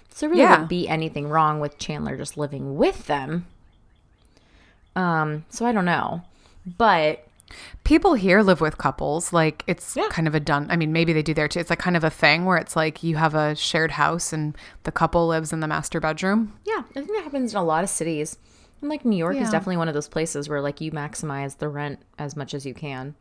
[0.09, 0.51] So, really Yeah.
[0.51, 3.47] wouldn't be anything wrong with Chandler just living with them.
[4.95, 6.21] Um, so I don't know.
[6.77, 7.24] But
[7.83, 9.31] People here live with couples.
[9.31, 10.07] Like it's Yeah.
[10.09, 10.67] kind of a done.
[10.69, 11.59] I mean, maybe they do there too.
[11.59, 14.57] It's like kind of a thing where it's like you have a shared house and
[14.83, 16.53] the couple lives in the master bedroom.
[16.65, 18.37] Yeah, I think that happens in a lot of cities.
[18.81, 19.43] And like New York Yeah.
[19.43, 22.65] is definitely one of those places where like you maximize the rent as much as
[22.65, 23.15] you can.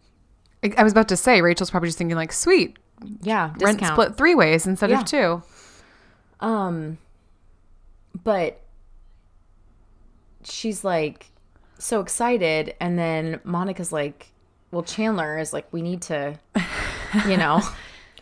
[0.64, 2.78] I, I was about to say Rachel's probably just thinking like, sweet,
[3.20, 3.94] Yeah, rent discount.
[3.94, 5.00] split three ways instead Yeah.
[5.00, 5.42] of two.
[6.40, 6.96] Um,
[8.24, 8.60] but
[10.42, 11.30] she's like
[11.84, 14.32] so excited, and then Monica's like,
[14.70, 16.38] "Well, Chandler is like, we need to,
[17.28, 17.60] you know,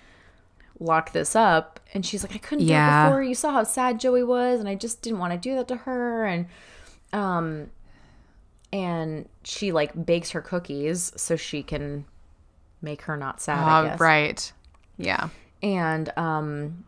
[0.80, 3.22] lock this up." And she's like, "I couldn't do it before.
[3.22, 5.76] You saw how sad Joey was, and I just didn't want to do that to
[5.76, 6.46] her." And
[7.12, 7.70] um,
[8.72, 12.04] and she like bakes her cookies so she can
[12.80, 13.58] make her not sad.
[13.58, 14.52] I Uh, right.
[14.98, 15.28] Yeah.
[15.62, 16.84] And um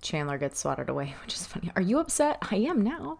[0.00, 1.72] Chandler gets swatted away, which is funny.
[1.74, 2.38] Are you upset?
[2.50, 3.18] I am now.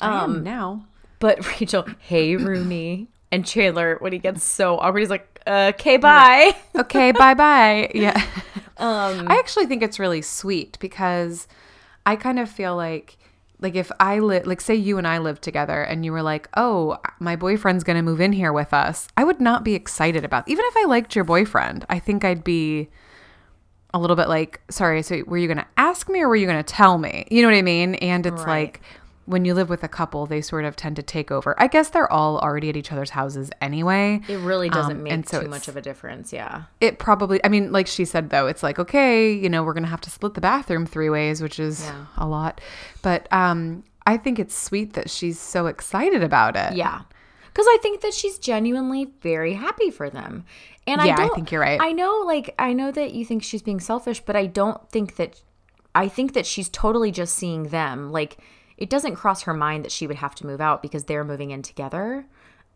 [0.00, 0.86] I Um, now.
[1.20, 3.08] But Rachel, hey Rooney.
[3.32, 6.56] And Chandler, when he gets so awkward, he's like, okay, bye.
[6.74, 7.90] Okay, bye bye.
[7.94, 8.20] Yeah.
[8.78, 11.46] Um I actually think it's really sweet because
[12.06, 13.18] I kind of feel like
[13.60, 16.48] like if I live like say you and I live together and you were like,
[16.56, 20.24] "Oh, my boyfriend's going to move in here with us." I would not be excited
[20.24, 20.48] about.
[20.48, 22.88] Even if I liked your boyfriend, I think I'd be
[23.92, 26.46] a little bit like, "Sorry, so were you going to ask me or were you
[26.46, 27.96] going to tell me?" You know what I mean?
[27.96, 28.64] And it's Right.
[28.72, 28.80] like
[29.30, 31.54] when you live with a couple, they sort of tend to take over.
[31.58, 34.20] I guess they're all already at each other's houses anyway.
[34.28, 36.32] it really doesn't Um, make so too much of a difference.
[36.32, 36.62] Yeah.
[36.80, 39.86] it probably i mean like she said though it's like okay you know we're gonna
[39.86, 42.06] have to split the bathroom three ways which is Yeah.
[42.16, 42.60] a lot
[43.02, 47.02] but um i think it's sweet that she's so excited about it Yeah.
[47.52, 50.44] Because I think that she's genuinely very happy for them.
[50.86, 51.80] And I Yeah, I don't think you're right.
[51.82, 55.16] I know like I know that you think she's being selfish, but I don't think
[55.16, 55.42] that
[55.94, 58.12] I think that she's totally just seeing them.
[58.12, 58.38] Like
[58.80, 61.50] it doesn't cross her mind that she would have to move out because they're moving
[61.50, 62.24] in together.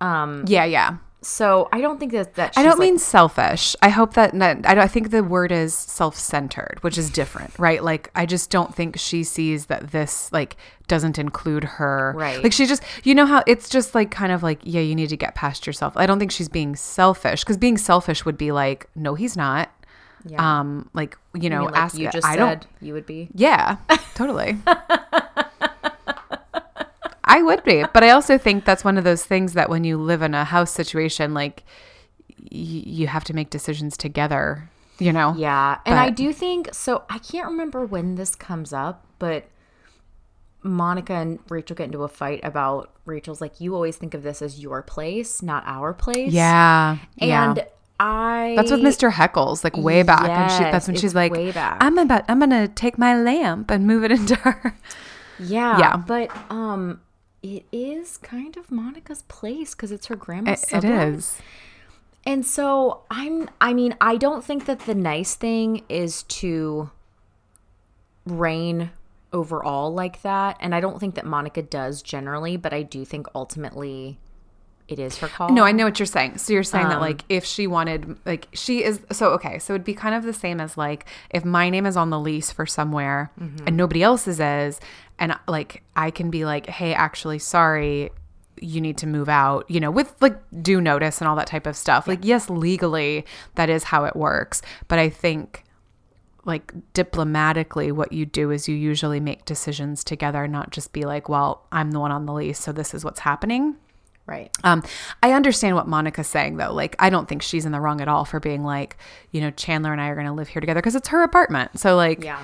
[0.00, 3.88] yeah yeah So I don't think that that she's i don't like, mean selfish i
[3.88, 7.82] hope that not, I, don't, I think the word is self-centered which is different right
[7.82, 12.42] like i just don't think she sees that this like doesn't include her Right.
[12.42, 15.08] like she just you know how it's just like kind of like yeah you need
[15.08, 18.52] to get past yourself i don't think she's being selfish because being selfish would be
[18.52, 19.70] like no he's not
[20.26, 20.40] yeah.
[20.60, 23.06] um like you know I mean, like ask you just i said don't you would
[23.06, 23.30] be.
[23.34, 23.76] yeah
[24.14, 24.58] totally
[27.26, 29.96] i would be but i also think that's one of those things that when you
[29.96, 31.64] live in a house situation like
[32.28, 35.78] y- you have to make decisions together you know Yeah.
[35.87, 37.02] And I do think so.
[37.10, 39.44] I can't remember when this comes up, but
[40.62, 44.40] Monica and Rachel get into a fight about Rachel's like, you always think of this
[44.40, 46.32] as your place, not our place.
[46.32, 47.64] yeah And yeah
[48.00, 48.54] I.
[48.56, 49.10] that's with Mr.
[49.10, 50.28] Heckles, like way back.
[50.28, 51.78] and she, that's when she's like, way back.
[51.80, 54.76] "I'm about, I'm gonna take my lamp and move it into her."
[55.38, 55.78] Yeah.
[55.78, 55.96] Yeah.
[55.96, 57.00] But um,
[57.44, 60.64] it is kind of Monica's place because it's her grandma's.
[60.72, 61.37] It, it is.
[62.26, 66.90] And so I'm I mean, I don't think that the nice thing is to
[68.26, 68.90] reign
[69.33, 70.57] overall like that.
[70.61, 74.18] And I don't think that Monica does generally, but I do think ultimately
[74.87, 75.48] it is her call.
[75.48, 76.37] No, I know what you're saying.
[76.38, 79.74] So you're saying that Um, like if she wanted like she is so okay, so
[79.74, 82.50] it'd be kind of the same as like if my name is on the lease
[82.50, 83.66] for somewhere Mm-hmm.
[83.66, 84.80] and nobody else's is
[85.18, 88.11] and like I can be like, "Hey, actually sorry,
[88.61, 91.66] you need to move out," you know, with like due notice and all that type
[91.66, 92.07] of stuff.
[92.07, 93.24] Like yes, legally
[93.55, 95.64] that is how it works, but I think
[96.46, 101.29] like diplomatically what you do is you usually make decisions together, not just be like,
[101.29, 103.77] "Well, I'm the one on the lease, so this is what's happening."
[104.27, 104.50] Right.
[104.64, 104.83] Um,
[105.22, 106.72] I understand what Monica's saying though.
[106.72, 108.96] Like, I don't think she's in the wrong at all for being like,
[109.33, 111.79] you know, Chandler and I are going to live here together because it's her apartment.
[111.79, 112.42] So like, Yeah.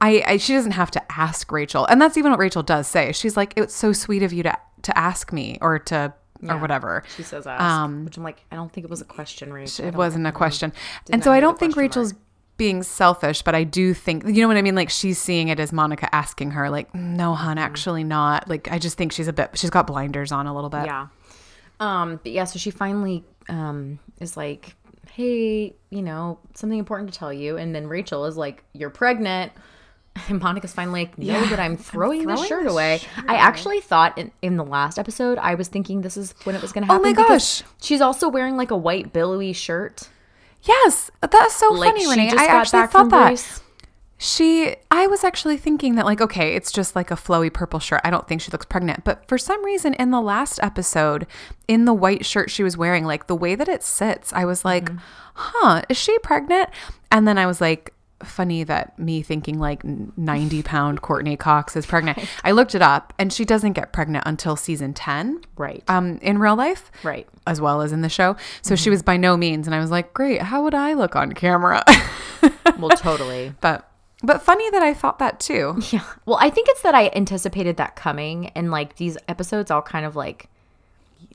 [0.00, 3.12] I, I she doesn't have to ask Rachel, and that's even what Rachel does say.
[3.12, 6.12] She's like, it's so sweet of you to to ask me or to
[6.46, 7.02] or whatever.
[7.16, 9.86] She says ask, Um, which I'm like, I don't think it was a question, Rachel.
[9.86, 10.72] It wasn't a question,
[11.10, 12.22] and so I don't think Rachel's mark.
[12.58, 14.74] being selfish, but I do think you know what I mean.
[14.74, 17.58] Like she's seeing it as Monica asking her, like, no, hon, Mm-hmm.
[17.64, 18.46] actually not.
[18.48, 19.50] Like I just think she's a bit.
[19.54, 20.84] She's got blinders on a little bit.
[20.84, 21.06] Yeah.
[21.80, 24.74] Um, but yeah, so she finally um is like,
[25.12, 27.56] Hey, you know, something important to tell you.
[27.56, 29.52] And then Rachel is like, You're pregnant.
[30.28, 32.98] And Monica's finally like, No, Yeah, but I'm throwing, the throwing shirt the away.
[32.98, 36.54] shirt I actually thought in, in the last episode, I was thinking this is when
[36.54, 37.00] it was gonna happen.
[37.00, 37.62] Oh my gosh.
[37.82, 40.08] She's also wearing like a white billowy shirt.
[40.62, 42.30] Yes, that's so Like funny, Renee.
[42.36, 43.60] I actually thought that.
[44.16, 48.00] She, I was actually thinking that, like, okay, it's just like a flowy purple shirt.
[48.04, 49.04] I don't think she looks pregnant.
[49.04, 51.26] But for some reason, in the last episode,
[51.68, 54.64] in the white shirt she was wearing, like the way that it sits, I was
[54.64, 54.98] like, Mm-hmm.
[55.34, 56.70] huh, is she pregnant?
[57.10, 57.92] And then I was like,
[58.26, 62.18] funny that me thinking like 90 pound Courteney Cox is pregnant.
[62.44, 65.82] I looked it up and she doesn't get pregnant until season 10 Right.
[65.88, 66.90] um, in real life.
[67.02, 67.28] right.
[67.46, 68.36] As well as in the show.
[68.62, 69.66] So she was by no means.
[69.66, 70.40] And I was like, great.
[70.42, 71.84] How would I look on camera?
[72.78, 73.54] Well, totally.
[73.60, 73.88] but,
[74.22, 75.78] but funny that I thought that too.
[75.92, 76.02] Yeah.
[76.26, 80.04] Well, I think it's that I anticipated that coming and like these episodes all kind
[80.04, 80.48] of like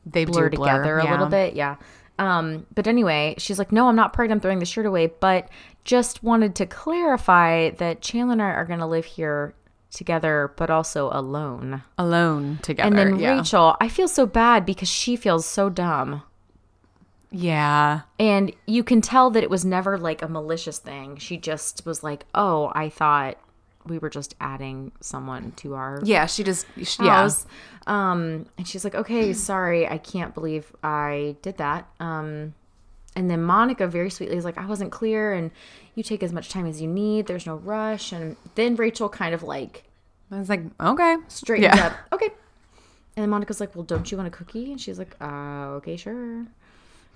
[0.06, 1.56] They blur do together a little bit.
[1.56, 1.76] Yeah.
[2.20, 4.40] Um, but anyway, she's like, no, I'm not pregnant.
[4.40, 5.08] I'm throwing the shirt away.
[5.08, 5.48] But
[5.84, 9.54] just wanted to clarify that Chandler and I are going to live here
[9.92, 11.84] together, but also alone.
[11.98, 12.88] Alone together.
[12.88, 13.38] And then yeah.
[13.38, 16.22] Rachel, I feel so bad because she feels so dumb.
[17.32, 18.02] yeah.
[18.20, 21.18] And you can tell that it was never like a malicious thing.
[21.18, 23.38] She just was like, oh, I thought
[23.86, 26.26] we were just adding someone to our Yeah.
[26.28, 27.30] She just, she, yeah.
[27.88, 31.88] Um, and she's like, okay, sorry, I can't believe I did that.
[32.00, 32.54] Um,
[33.16, 35.51] and then Monica very sweetly is like, I wasn't clear, and
[35.95, 37.28] you take as much time as you need.
[37.28, 38.12] There's no rush.
[38.12, 39.84] And then Rachel kind of like
[40.32, 41.18] I was like, okay.
[41.28, 41.88] straightens Yeah.
[41.88, 42.28] up, okay.
[43.16, 44.72] And then Monica's like, well, don't you want a cookie?
[44.72, 46.14] And she's like, uh, okay, sure.
[46.16, 46.47] And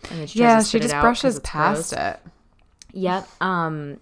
[0.09, 0.61] then she Yeah.
[0.63, 2.01] She just brushes past gross.
[2.15, 2.19] it.
[2.93, 3.27] Yep.
[3.41, 3.99] Um,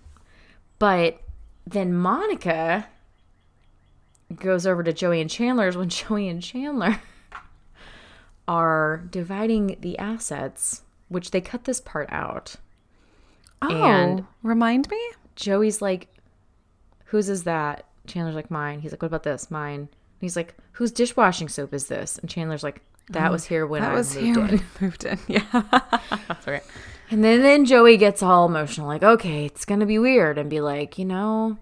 [0.80, 1.20] but
[1.68, 2.88] then Monica
[4.36, 7.00] goes over to Joey and Chandler's when Joey and Chandler
[8.48, 10.82] are dividing the assets,
[11.12, 12.56] which they cut this part out.
[13.62, 15.00] Oh, And- remind me?
[15.36, 16.08] Joey's like,
[17.06, 19.52] "Whose is that?" Chandler's like, "Mine." He's like, "What about this?
[19.52, 19.90] Mine." And
[20.22, 23.82] he's like, "Whose dishwashing soap is this?" And Chandler's like, "That oh, was here when
[23.82, 25.20] That I was moved here in." moved in.
[25.28, 25.46] Yeah.
[26.28, 26.64] That's right.
[27.12, 30.62] And then, then Joey gets all emotional, like, okay, it's gonna be weird, and be
[30.62, 31.58] like, you know,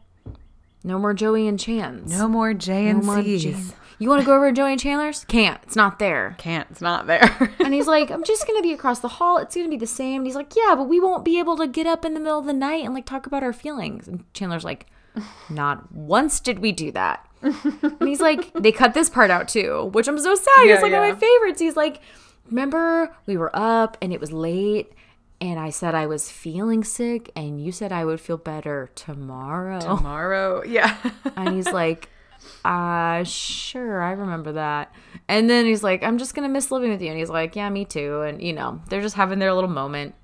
[0.84, 2.18] no more Joey and Chan's.
[2.18, 3.74] No more J No and C's.
[4.00, 5.26] You want to go over to Joey and Chandler's?
[5.26, 5.60] Can't.
[5.64, 6.36] It's not there.
[6.38, 6.68] Can't.
[6.72, 7.54] It's not there.
[7.60, 9.38] And he's like, I'm just gonna be across the hall.
[9.38, 10.22] It's gonna be the same.
[10.22, 12.40] And he's like, Yeah, but we won't be able to get up in the middle
[12.40, 14.08] of the night and like talk about our feelings.
[14.08, 14.88] And Chandler's like,
[15.50, 17.28] Not once did we do that.
[17.42, 20.66] And he's like, They cut this part out too, which I'm so sad.
[20.66, 21.60] Yeah, it's like one of my favorites.
[21.60, 22.02] He's like,
[22.48, 24.94] Remember we were up and it was late.
[25.42, 29.80] And I said I was feeling sick, and you said I would feel better tomorrow.
[29.80, 30.64] Tomorrow.
[30.66, 30.98] Yeah.
[31.38, 32.10] And he's like,
[32.66, 34.94] uh, sure, I remember that.
[35.28, 37.10] And then he's like, I'm just gonna miss living with you.
[37.10, 38.22] And he's like, Yeah, me too.
[38.22, 40.16] And you know, they're just having their little moment.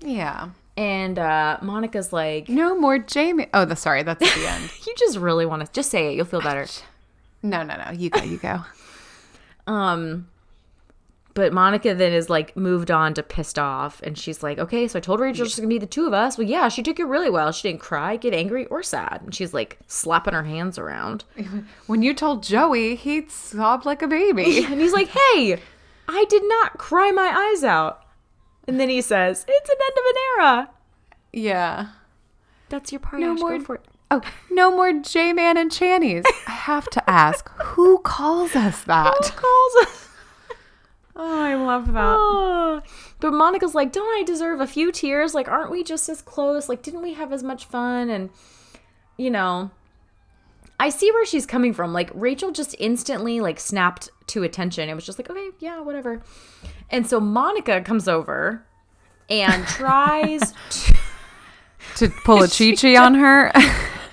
[0.00, 0.50] yeah.
[0.76, 3.46] And uh Monica's like, No more Jamie.
[3.54, 4.02] Oh, the sorry.
[4.02, 4.70] That's the end.
[4.86, 6.66] You just really want to just say it, you'll feel better.
[7.42, 7.90] No, no, no.
[7.92, 8.22] You go.
[8.22, 8.60] You go.
[9.66, 10.28] Um
[11.34, 14.98] but Monica then is like moved on to pissed off and she's like, Okay, so
[14.98, 16.38] I told Rachel it's gonna be the two of us.
[16.38, 17.50] Well, yeah, she took it really well.
[17.52, 19.20] She didn't cry, get angry, or sad.
[19.22, 21.24] And she's like slapping her hands around.
[21.86, 24.64] When you told Joey, he sobbed like a baby.
[24.70, 25.60] And he's like, Hey,
[26.08, 28.02] I did not cry my eyes out.
[28.68, 30.70] And then he says, It's an end of an era.
[31.32, 31.86] yeah.
[32.70, 33.20] That's your part.
[33.20, 33.38] No Ash.
[33.40, 33.84] more- Go for it.
[34.10, 34.20] Oh,
[34.50, 36.24] no more J Man and Channies.
[36.46, 39.12] I have to ask, who calls us that?
[39.12, 40.08] Who calls us?
[41.16, 42.16] Oh, I love that.
[42.18, 42.82] Oh.
[43.20, 45.34] But Monica's like, don't I deserve a few tears?
[45.34, 46.68] Like, aren't we just as close?
[46.68, 48.10] Like, didn't we have as much fun?
[48.10, 48.30] And,
[49.16, 49.70] you know,
[50.80, 51.92] I see where she's coming from.
[51.92, 54.88] Like, Rachel just instantly, like, snapped to attention.
[54.88, 56.22] It was just like, okay, yeah, whatever.
[56.90, 58.66] And so Monica comes over
[59.30, 60.94] and tries to.
[61.96, 63.52] To pull a Chi Chi on her,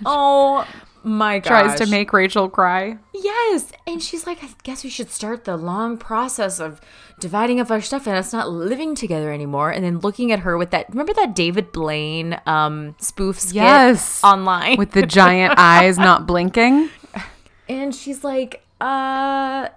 [0.05, 0.67] Oh
[1.03, 1.47] my gosh.
[1.47, 2.97] tries to make Rachel cry.
[3.13, 3.71] Yes.
[3.87, 6.79] And she's like, I guess we should start the long process of
[7.19, 9.71] dividing up our stuff and us not living together anymore.
[9.71, 14.23] And then looking at her with that, remember that David Blaine um, spoof skit Yes.
[14.23, 14.77] online?
[14.77, 16.89] With the giant eyes not blinking.
[17.69, 19.69] and she's like, uh,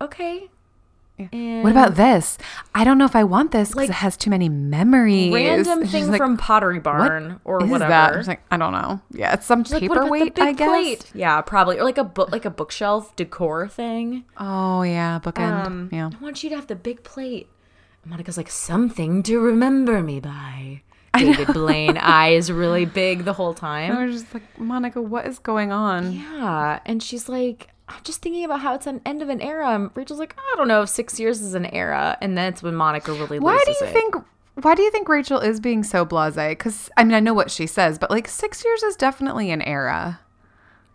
[0.00, 0.48] okay.
[1.18, 2.36] And What about this?
[2.74, 5.32] I don't know if I want this because Like, it has too many memories.
[5.32, 8.22] random thing like, from Pottery "What Barn or is whatever?
[8.26, 9.00] like, I don't know.
[9.12, 10.68] Yeah, it's some She's like, what about the paperweight, I guess.
[10.68, 11.10] plate?
[11.14, 11.78] Yeah, probably.
[11.78, 14.24] Or like a book, like a bookshelf decor thing.
[14.36, 15.66] Oh yeah, bookend.
[15.66, 16.10] Um, yeah.
[16.12, 17.48] I want you to have the big plate.
[18.02, 20.82] And Monica's like, something to remember me by.
[21.16, 23.54] David Blaine eyes really big the whole I
[23.88, 24.06] time.
[24.06, 26.12] was just like, Monica, what is going on?
[26.12, 26.80] Yeah.
[26.84, 29.70] And she's like, I'm just thinking about how it's an end of an era.
[29.70, 32.18] And Rachel's like, I don't know if six years is an era.
[32.20, 33.92] And that's when Monica really Why do you it.
[33.92, 34.14] think?
[34.62, 36.50] Why do you think Rachel is being so blasé?
[36.50, 39.62] Because I mean, I know what she says, but like six years is definitely an
[39.62, 40.20] era.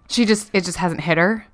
[0.10, 1.46] She just it just hasn't hit her.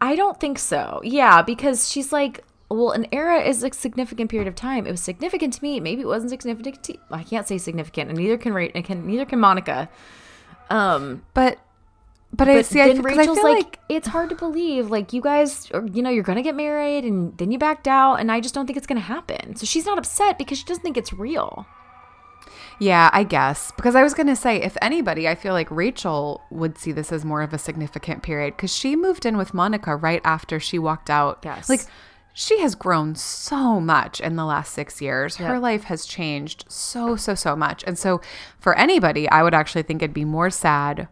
[0.00, 1.00] I don't think so.
[1.04, 4.86] Yeah, because she's like, well, an era is a significant period of time.
[4.86, 5.78] It was significant to me.
[5.78, 9.06] Maybe it wasn't significant to I can't say significant, and neither can Ra- and can
[9.06, 9.88] neither can Monica.
[10.70, 11.58] Um, But
[12.32, 12.80] but, I but see.
[12.80, 14.90] I, then f- 'cause I Rachel's feel like, like it's hard to believe.
[14.90, 18.16] Like you guys, are, you know, you're gonna get married, and then you backed out,
[18.16, 19.56] and I just don't think it's gonna happen.
[19.56, 21.66] So she's not upset because she doesn't think it's real.
[22.78, 23.72] Yeah, I guess.
[23.72, 27.10] Because I was going to say, if anybody, I feel like Rachel would see this
[27.10, 30.78] as more of a significant period because she moved in with Monica right after she
[30.78, 31.38] walked out.
[31.42, 31.70] Yes.
[31.70, 31.80] Like,
[32.34, 35.36] she has grown so much in the last six years.
[35.36, 37.82] Her life has changed so, so, so much.
[37.86, 38.20] And so,
[38.58, 41.08] for anybody, I would actually think it'd be more sad.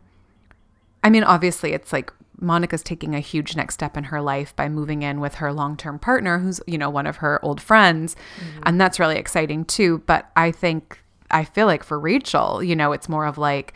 [1.05, 4.68] I mean, obviously, it's like Monica's taking a huge next step in her life by
[4.68, 8.16] moving in with her long term partner, who's, you know, one of her old friends.
[8.40, 8.62] Mm-hmm.
[8.64, 10.02] And that's really exciting too.
[10.07, 10.98] But I think,
[11.30, 13.74] I feel like for Rachel, you know, it's more of like,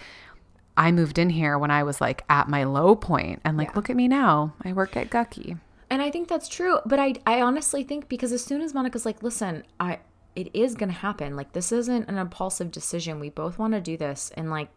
[0.77, 3.75] I moved in here when I was like at my low point, and like, Yeah.
[3.77, 4.55] look at me now.
[4.65, 5.57] I work at Gucky.
[5.91, 9.07] And I think that's true, but I I honestly think because as soon as Monica's
[9.07, 10.01] like, "Listen, I
[10.37, 11.35] it is going to happen.
[11.35, 13.19] Like this isn't an impulsive decision.
[13.21, 14.69] We both want to do this and like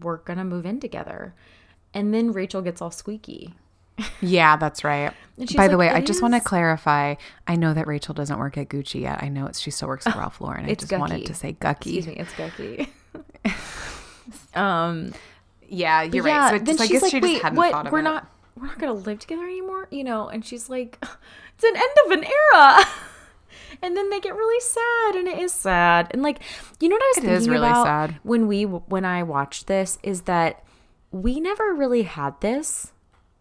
[0.00, 1.34] we're going to move in together."
[1.96, 3.54] And then Rachel gets all squeaky.
[4.20, 5.14] Yeah, that's right.
[5.56, 7.14] By the way, I "It just want to clarify.
[7.46, 9.22] I know that Rachel doesn't work at Gucci yet.
[9.22, 10.66] I know it's she still works at Ralph Lauren.
[10.66, 11.96] I it's just wanted to say Gucky.
[11.98, 12.88] Excuse me, it's Gucky.
[14.54, 15.12] um
[15.68, 16.60] Yeah, you're yeah, right.
[16.60, 17.72] So, then it's, I she's guess like, she just "Wait, hadn't what?
[17.72, 18.02] thought of we're it.
[18.02, 18.26] not
[18.58, 20.98] we're not going to live together anymore, you know?" And she's like,
[21.54, 22.84] "It's an end of an era."
[23.82, 26.08] and then they get really sad and it is sad.
[26.12, 26.38] And like,
[26.80, 28.18] you know what I was It thinking is really about sad.
[28.22, 30.62] when we when I watched this is that
[31.22, 32.92] we never really had this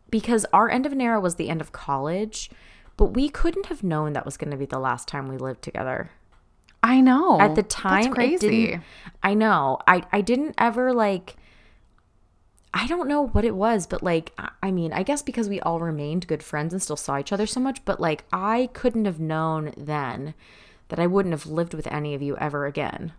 [0.09, 2.49] because our end of an era was the end of college,
[2.97, 5.61] but we couldn't have known that was going to be the last time we lived
[5.61, 6.11] together
[6.83, 7.39] I know.
[7.41, 8.65] at the time That's it crazy.
[8.67, 8.83] didn't-
[9.23, 11.35] i know i i didn't ever like
[12.75, 15.59] i don't know what it was but like I- i mean i guess because we
[15.61, 19.05] all remained good friends and still saw each other so much but like i couldn't
[19.05, 20.35] have known then
[20.89, 23.13] that i wouldn't have lived with any of you ever again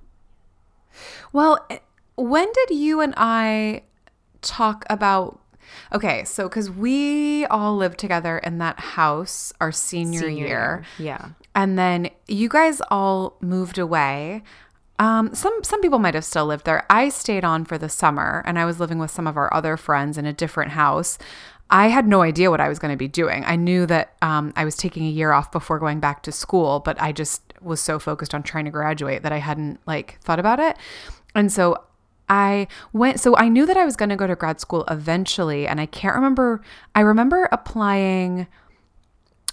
[1.32, 1.78] Well, eh,
[2.14, 3.82] when did you and I
[4.46, 5.40] talk about?
[5.92, 11.78] Okay, so because we all lived together in that house our senior, year, yeah and
[11.78, 14.42] then you guys all moved away.
[14.98, 16.84] Um, some some people might have still lived there.
[16.88, 19.76] I stayed on for the summer, and I was living with some of our other
[19.76, 21.18] friends in a different house.
[21.68, 23.42] I had no idea what I was going to be doing.
[23.44, 26.78] I knew that um, I was taking a year off before going back to school,
[26.78, 30.38] but I just was so focused on trying to graduate that I hadn't like thought
[30.38, 30.76] about it.
[31.34, 31.82] And so
[32.28, 35.66] I went, so I knew that I was going to go to grad school eventually,
[35.66, 36.60] and I can't remember.
[36.94, 38.46] I remember applying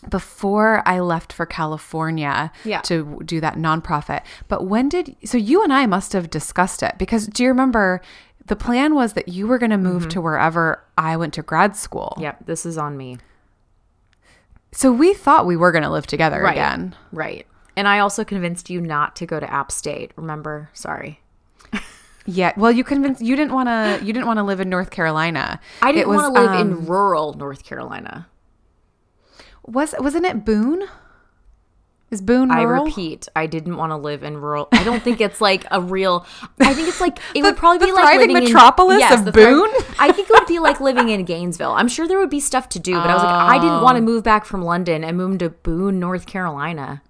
[0.09, 2.81] before I left for California Yeah.
[2.81, 4.21] to do that nonprofit.
[4.47, 8.01] But when did so you and I must have discussed it because do you remember
[8.45, 10.23] the plan was that you were going to move to mm-hmm.
[10.23, 12.17] wherever I went to grad school.
[12.19, 13.17] yep this is on me
[14.73, 16.95] So we thought we were going to live together again.
[17.13, 17.47] right
[17.77, 21.21] and i also convinced you not to go to app state remember sorry
[22.25, 22.53] Yeah.
[22.55, 25.59] Well, you convinced you didn't want to you didn't want to live in North Carolina.
[25.81, 28.27] i didn't want to live um, in rural north carolina
[29.65, 30.83] Was wasn't it Boone?
[32.11, 34.67] Is Boone I repeat, I didn't want to live in rural.
[34.71, 36.27] I don't think it's like a real.
[36.59, 39.25] I think it's like it would probably the be like living metropolis in, yes, of
[39.25, 39.71] the Boone?
[39.97, 41.71] I think it would be like living in Gainesville.
[41.71, 43.95] I'm sure there would be stuff to do, but I was like, I didn't want
[43.95, 47.01] to move back from London and move to Boone, North Carolina.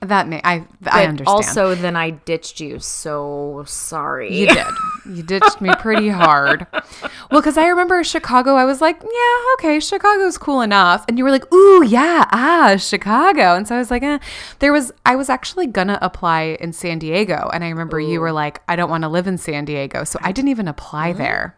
[0.00, 1.28] That may I I But understand.
[1.28, 2.78] also, then I ditched you.
[2.78, 4.32] So sorry.
[4.32, 4.66] You did.
[5.06, 6.66] You ditched me pretty hard.
[7.30, 11.04] Well, because I remember Chicago, I was like, yeah, okay, Chicago's cool enough.
[11.08, 13.56] And you were like, ooh, yeah, ah, Chicago.
[13.56, 14.18] And so I was like, eh.
[14.60, 17.50] There was, I was actually to apply in San Diego.
[17.52, 20.04] And I remember you were like, I don't want to live in San Diego.
[20.04, 21.56] So I didn't even apply there.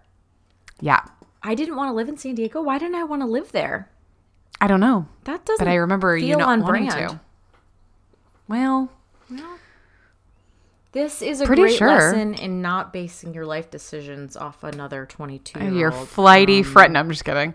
[0.80, 1.00] Yeah.
[1.42, 2.62] I didn't want to live in San Diego.
[2.62, 3.90] Why didn't I want to live there?
[4.60, 5.06] I don't know.
[5.24, 5.64] That doesn't.
[5.64, 7.10] But I remember you not on wanting brand.
[7.10, 7.20] to.
[8.50, 8.90] Well,
[9.30, 9.58] well
[10.90, 11.86] This is a Pretty great sure.
[11.88, 16.62] lesson in not basing your life decisions off another 22 year you're flighty.
[16.62, 17.54] No, I'm just kidding.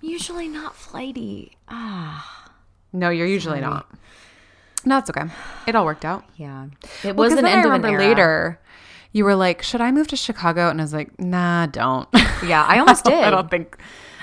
[0.00, 1.56] usually not flighty.
[1.68, 2.48] Ah,
[2.92, 3.88] No, you're usually not.
[4.84, 5.26] No, it's okay.
[5.66, 6.24] It all worked out.
[6.36, 6.66] yeah.
[7.02, 8.08] It Well, was an end I of an remember era.
[8.08, 8.60] later.
[9.12, 12.08] You were like, "Should I move to Chicago?" And I was like, "Nah, don't."
[12.46, 13.12] Yeah, I almost did.
[13.24, 13.76] I don't think.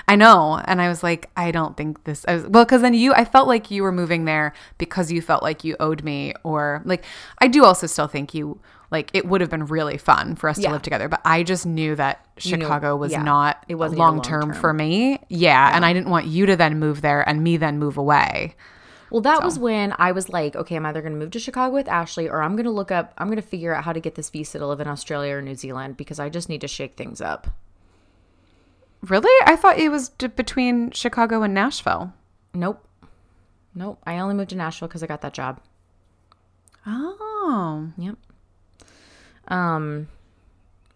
[0.08, 2.94] I know, and I was like, "I don't think this." I was, well, because then
[2.94, 6.34] you, I felt like you were moving there because you felt like you owed me,
[6.42, 7.04] or like
[7.38, 10.58] I do also still think you like it would have been really fun for us
[10.58, 11.08] to live together.
[11.08, 14.54] But I just knew that You knew- Chicago was yeah, not it wasn't long term
[14.54, 15.20] for me.
[15.28, 18.56] Yeah, and I didn't want you to then move there and me then move away.
[19.10, 21.72] Well, that was when I was like, okay, I'm either going to move to Chicago
[21.72, 24.00] with Ashley or I'm going to look up, I'm going to figure out how to
[24.00, 26.68] get this visa to live in Australia or New Zealand because I just need to
[26.68, 27.46] shake things up.
[29.02, 32.12] Really, I thought it was d- between Chicago and Nashville.
[32.52, 32.84] Nope.
[33.74, 34.00] Nope.
[34.06, 35.60] I only moved to Nashville because I got that job.
[36.86, 38.16] Oh, Yep.
[39.48, 40.08] Um,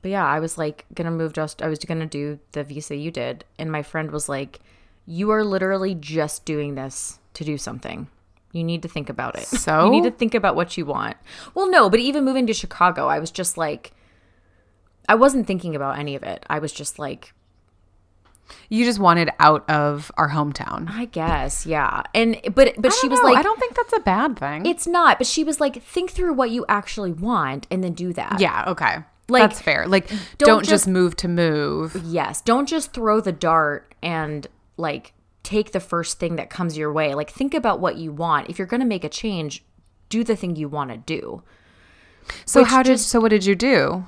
[0.02, 3.10] but yeah, I was like gonna move just I was gonna do the visa you
[3.10, 4.60] did, and my friend was like,
[5.06, 8.08] "You are literally just doing this to do something.
[8.52, 9.46] You need to think about it.
[9.46, 9.86] So?
[9.86, 11.16] you need to think about what you want.
[11.54, 13.92] Well, no, but even moving to Chicago, I was just like,
[15.08, 16.44] I wasn't thinking about any of it.
[16.50, 17.32] I was just like,
[18.68, 20.90] You just wanted out of our hometown.
[20.90, 22.02] I guess, yeah.
[22.14, 23.26] And but but she was know.
[23.26, 24.66] like, I don't think that's a bad thing.
[24.66, 25.18] it's not.
[25.18, 28.40] But she was like, think through what you actually want and then do that.
[28.40, 28.98] yeah, okay.
[29.28, 29.86] Like, that's fair.
[29.86, 31.96] Like don't don't, just- just move to move.
[32.04, 32.40] Yes.
[32.42, 37.14] Don't just throw the dart and like take the first thing that comes your way.
[37.14, 38.50] Like think about what you want.
[38.50, 39.64] If you're going to make a change,
[40.08, 41.42] do the thing you want to do.
[42.44, 44.06] So Which how did just- so what did you do?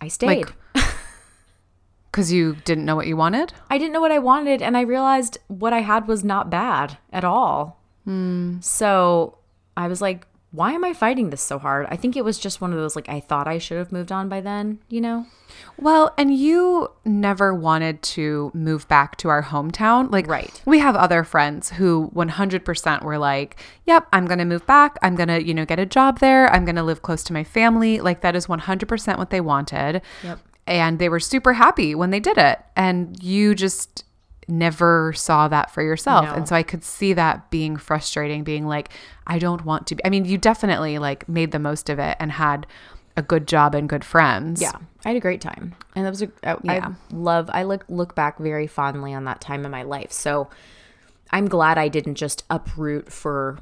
[0.00, 0.46] I stayed.
[2.18, 3.52] Cuz you didn't know what you wanted?
[3.70, 6.98] I didn't know what I wanted and I realized what I had was not bad
[7.12, 7.80] at all.
[8.04, 8.60] Hmm.
[8.60, 9.38] So
[9.76, 11.86] I was like, why am I fighting this so hard?
[11.90, 14.10] I think it was just one of those like I thought I should have moved
[14.10, 15.26] on by then, you know?
[15.76, 20.10] Well, and you never wanted to move back to our hometown.
[20.10, 20.60] Like, Right.
[20.64, 23.56] We have other friends who 100% were like,
[23.86, 24.98] yep, I'm going to move back.
[25.02, 26.52] I'm going to, you know, get a job there.
[26.52, 28.00] I'm going to live close to my family.
[28.00, 30.02] Like, that is 100% what they wanted.
[30.22, 30.38] Yep.
[30.68, 32.58] And they were super happy when they did it.
[32.76, 34.04] And you just
[34.46, 36.26] never saw that for yourself.
[36.26, 36.34] No.
[36.34, 38.90] And so I could see that being frustrating, being like,
[39.26, 40.04] I don't want to be.
[40.04, 42.66] I mean, you definitely like made the most of it and had
[43.16, 44.62] a good job and good friends.
[44.62, 44.72] Yeah,
[45.04, 46.30] I had a great time, and that was a.
[46.44, 46.92] I, I Yeah.
[47.10, 47.50] love.
[47.52, 50.12] I look look back very fondly on that time in my life.
[50.12, 50.48] So
[51.30, 53.58] I'm glad I didn't just uproot for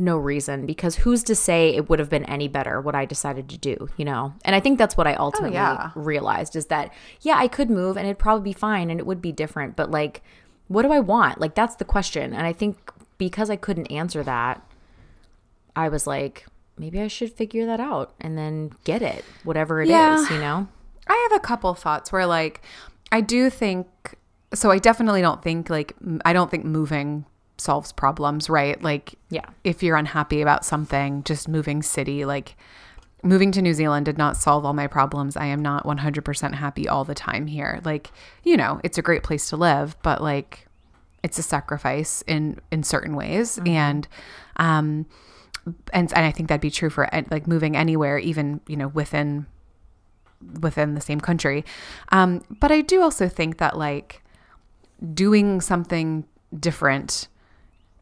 [0.00, 3.48] no reason because who's to say it would have been any better what I decided
[3.50, 4.34] to do, you know?
[4.44, 5.90] And I think that's what I oh, ultimately yeah.
[5.94, 9.22] realized is that yeah, I could move and it'd probably be fine and it would
[9.22, 10.22] be different, but like
[10.68, 11.40] what do I want?
[11.40, 12.32] Like that's the question.
[12.32, 14.64] And I think because I couldn't answer that,
[15.76, 16.46] I was like
[16.78, 20.32] maybe I should figure that out and then get it, whatever it is, Yeah.
[20.32, 20.68] you know?
[21.06, 22.62] I have a couple thoughts where like
[23.12, 23.88] I do think
[24.54, 25.94] so I definitely don't think like
[26.24, 27.24] I don't think moving
[27.60, 28.82] solves problems, right?
[28.82, 29.46] Like Yeah.
[29.64, 32.56] if you're unhappy about something, just moving city like
[33.22, 35.36] moving to New Zealand did not solve all my problems.
[35.36, 37.80] I am not 100% happy all the time here.
[37.84, 38.10] Like,
[38.44, 40.66] you know, it's a great place to live, but like
[41.22, 44.08] it's a sacrifice in in certain ways and
[44.56, 45.04] um
[45.92, 49.46] and and I think that'd be true for like moving anywhere even, you know, within
[50.62, 51.64] within the same country.
[52.12, 54.22] Um, but I do also think that like
[55.12, 56.24] doing something
[56.58, 57.28] different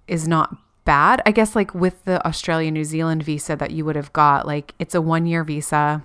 [0.08, 1.20] is not bad.
[1.26, 4.74] I guess like with the Australia New Zealand visa that you would have got, like
[4.78, 6.02] it's a one year visa.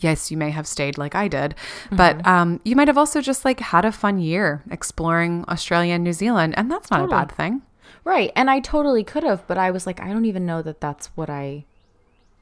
[0.00, 1.56] Yes, you may have stayed like I did,
[1.90, 6.04] but um, you might have also just like had a fun year exploring Australia and
[6.04, 7.16] New Zealand, and that's not Totally.
[7.16, 7.62] a bad thing.
[8.04, 8.30] Right.
[8.36, 11.08] And I totally could have, but I was like, I don't even know that that's
[11.16, 11.64] what I,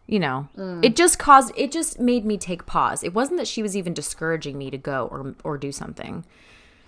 [0.06, 0.84] you know, Mm.
[0.84, 3.02] it just caused, it just made me take pause.
[3.02, 6.24] It wasn't that she was even discouraging me to go or, or do something.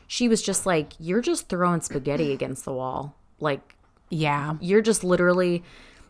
[0.06, 3.14] She was just like, you're just throwing spaghetti against the wall.
[3.40, 3.76] Like,
[4.10, 5.62] Yeah, you're just literally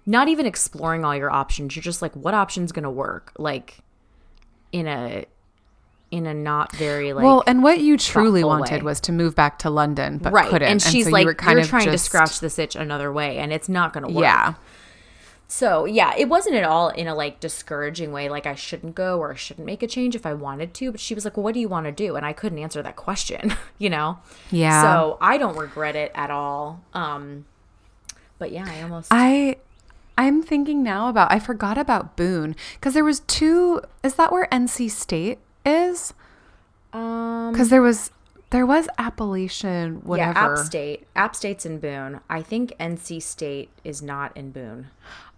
[0.06, 1.76] not even exploring all your options.
[1.76, 3.32] You're just like, what option's to work?
[3.38, 3.78] Like,
[4.72, 5.24] in a,
[6.10, 8.82] in a not very like well, and what you truly wanted way.
[8.82, 10.68] was to move back to London, but right couldn't.
[10.68, 13.12] and she's so like you were kind you're of trying to scratch this itch another
[13.12, 14.54] way and it's not to work Yeah,
[15.50, 19.18] So yeah, it wasn't at all in a like discouraging way, like I shouldn't go
[19.18, 20.90] or I shouldn't make a change if I wanted to.
[20.92, 22.82] But she was like, well, "What do you want to do?" And I couldn't answer
[22.82, 24.18] that question, you know.
[24.50, 24.82] Yeah.
[24.82, 26.82] So I don't regret it at all.
[26.92, 27.46] Um,
[28.38, 29.56] but yeah, I almost I
[30.18, 33.80] I'm thinking now about I forgot about Boone because there was two.
[34.02, 36.12] Is that where NC State is?
[36.92, 38.10] um Because there was
[38.50, 40.32] there was Appalachian whatever.
[40.40, 42.20] yeah, App State, App State's in Boone.
[42.30, 44.88] I think NC State is not in Boone.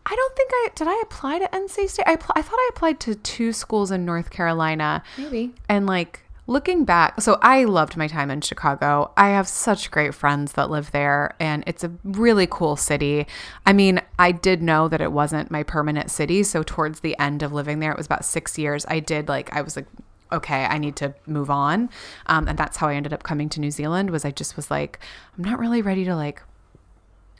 [0.07, 0.89] I don't think I did.
[0.89, 2.07] I apply to NC State.
[2.07, 5.03] I pl- I thought I applied to two schools in North Carolina.
[5.19, 5.53] Maybe.
[5.69, 9.13] And like looking back, so I loved my time in Chicago.
[9.17, 13.27] I have such great friends that live there, and it's a really cool city.
[13.67, 16.43] I mean, I did know that it wasn't my permanent city.
[16.43, 18.85] So towards the end of living there, it was about six years.
[18.89, 19.87] I did like, I was like,
[20.33, 21.91] okay, I need to move on.
[22.27, 24.71] Um, and that's how I ended up coming to New Zealand was I just was
[24.71, 24.99] like,
[25.37, 26.43] I'm not really ready to like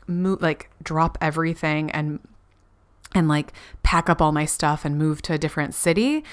[0.07, 2.19] move, like drop everything and
[3.13, 3.53] and like
[3.83, 6.23] pack up all my stuff and move to a different city.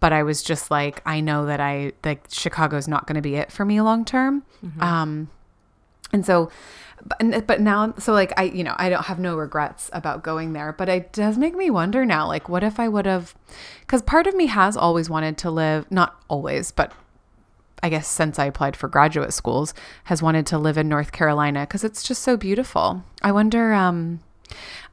[0.00, 3.34] But I was just like, I know that I like Chicago's not going to be
[3.34, 4.44] it for me long term.
[4.80, 5.28] Um,
[6.12, 6.50] and so,
[7.04, 10.52] but, but now, so like I, you know, I don't have no regrets about going
[10.52, 10.72] there.
[10.72, 13.34] But it does make me wonder now, like, what if I would have?
[13.80, 16.92] Because part of me has always wanted to live, not always, but
[17.82, 19.74] I guess since I applied for graduate schools,
[20.04, 23.04] has wanted to live in North Carolina because it's just so beautiful.
[23.22, 24.20] I wonder, um,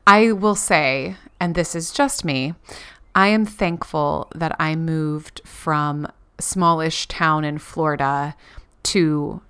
[0.07, 2.53] I will say, and this is just me,
[3.13, 6.07] I am thankful that I moved from
[6.39, 8.35] smallish town in Florida
[8.83, 9.41] to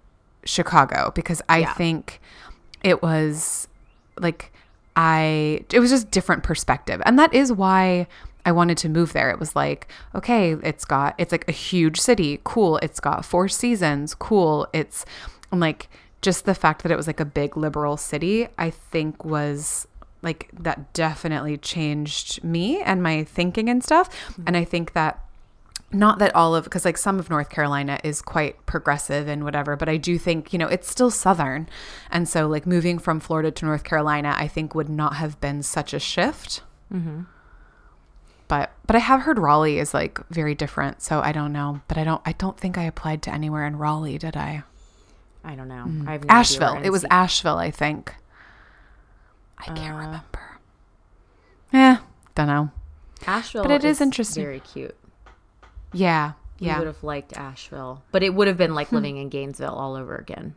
[0.45, 1.73] Chicago because I Yeah.
[1.73, 2.21] think
[2.83, 3.67] it was
[4.19, 4.51] like
[4.95, 7.01] I it was just different perspective.
[7.05, 8.07] And that is why
[8.45, 9.29] I wanted to move there.
[9.31, 12.39] It was like, okay, it's got it's like a huge city.
[12.43, 12.77] Cool.
[12.77, 14.13] It's got four seasons.
[14.13, 14.67] Cool.
[14.71, 15.03] It's
[15.51, 15.89] I'm like
[16.21, 19.87] just the fact that it was like a big liberal city, I think was
[20.21, 24.09] like that definitely changed me and my thinking and stuff.
[24.45, 25.25] And I think that
[25.91, 29.75] not that all of because like some of north carolina is quite progressive and whatever
[29.75, 31.69] but i do think you know it's still southern.
[32.11, 35.63] And so like moving from florida to north carolina i think would not have been
[35.63, 36.61] such a shift.
[38.47, 41.81] But but i have heard raleigh is like very different so i don't know.
[41.87, 44.63] But i don't i don't think i applied to anywhere in raleigh did i?
[45.43, 45.85] I don't know.
[45.87, 46.07] Mm.
[46.07, 46.79] I asheville.
[46.83, 48.15] it was asheville i think
[49.57, 50.59] i can't Uh, remember
[51.73, 51.97] yeah
[52.35, 52.69] don't know
[53.27, 53.63] Asheville.
[53.63, 54.43] but it is interesting.
[54.43, 54.95] Very cute.
[55.93, 59.29] yeah We yeah would have liked Asheville, but it would have been like living in
[59.29, 60.53] Gainesville all over again.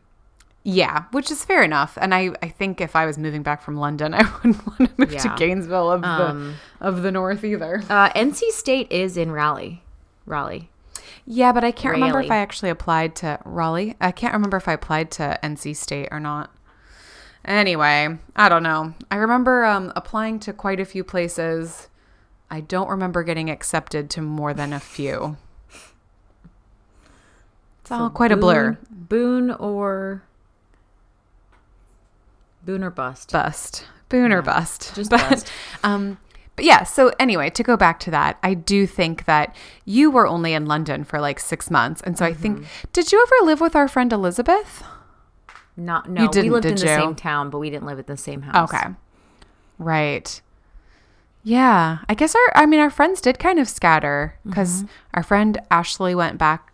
[0.63, 1.97] Yeah, which is fair enough.
[1.99, 4.89] And I, I think if I was moving back from London, I wouldn't want to
[4.97, 7.81] move to Gainesville of Um, the of the north either.
[7.89, 9.81] Uh, NC State is in Raleigh.
[10.25, 10.69] Raleigh.
[11.25, 13.95] Yeah, but I can't remember if I actually applied to Raleigh.
[14.01, 16.51] I can't remember if I applied to NC State or not.
[17.45, 18.93] Anyway, I don't know.
[19.09, 21.87] I remember um, applying to quite a few places.
[22.51, 25.37] I don't remember getting accepted to more than a few.
[27.81, 28.77] It's all So quite a blur.
[28.91, 30.23] Boone or
[32.65, 33.31] Boone or bust.
[33.31, 35.51] bust boon or bust just but bust.
[35.83, 36.17] um
[36.55, 40.25] but yeah so anyway to go back to that i do think that you were
[40.27, 42.89] only in london for like six months and so i think Mm-hmm.
[42.91, 44.83] did you ever live with our friend elizabeth
[45.79, 46.27] Not no.
[46.33, 46.87] we lived in the you?
[46.87, 48.71] same town, but we didn't live at the same house.
[48.73, 48.89] okay
[49.77, 50.41] right
[51.43, 54.91] yeah i guess our i mean our friends did kind of scatter because Mm-hmm.
[55.13, 56.73] our friend ashley went back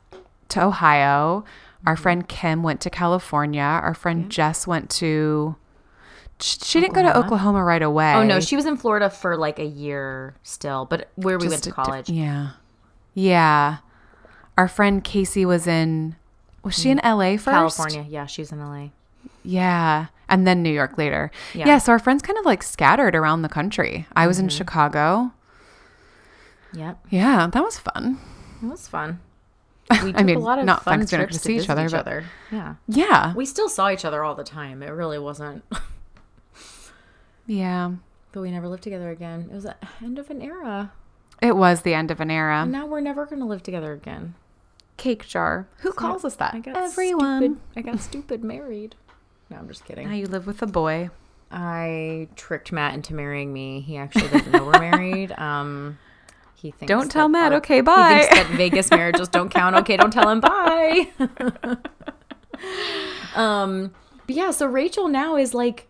[0.50, 1.88] to ohio Mm-hmm.
[1.90, 5.56] our friend kim went to california our friend jess went to
[6.40, 7.26] she, she didn't go to Oklahoma?
[7.28, 11.10] oklahoma right away Oh no, she was in Florida for like a year still, but
[11.16, 12.10] where we went to Just a diff- college.
[12.10, 12.50] yeah.
[13.14, 13.78] Yeah.
[14.58, 16.18] Our friend Casey was in
[16.66, 17.46] was she in LA first?
[17.46, 18.06] California.
[18.10, 18.90] Yeah, she was in LA.
[19.44, 20.08] Yeah.
[20.28, 21.32] And then New York later.
[21.54, 21.68] Yeah.
[21.68, 21.78] Yeah.
[21.78, 24.08] so our friends kind of like scattered around the country.
[24.16, 24.58] I was in Mm-hmm.
[24.58, 25.32] Chicago.
[26.74, 26.98] Yep.
[27.10, 28.18] Yeah, that was fun.
[28.62, 29.20] It was fun.
[30.04, 31.48] We took mean, a lot of not fun fun 'cause we don't trips get to
[31.48, 32.76] see each other, but- Yeah.
[32.88, 33.34] Yeah.
[33.36, 34.82] We still saw each other all the time.
[34.82, 35.64] It really wasn't
[37.46, 37.92] Yeah.
[38.32, 39.48] but we never lived together again.
[39.52, 40.92] It was the end of an era.
[41.42, 42.64] It was the end of an era.
[42.64, 44.34] And now we're never gonna live together again.
[44.98, 45.68] Cake jar.
[45.80, 46.54] Who So calls us that?
[46.54, 47.42] I got Everyone.
[47.42, 48.96] Stupid, I got stupid married.
[49.50, 50.08] No, I'm just kidding.
[50.08, 51.10] Now you live with a boy.
[51.52, 53.82] I tricked Matt into marrying me.
[53.82, 55.32] He actually doesn't know we're married.
[55.38, 56.00] Um,
[56.56, 57.52] he thinks Don't tell Matt.
[57.52, 59.76] our- Okay, He thinks that Vegas marriages don't count.
[59.76, 60.40] Okay, don't tell him.
[60.42, 61.08] Bye.
[63.36, 63.94] um,
[64.26, 65.88] but yeah, so Rachel now is like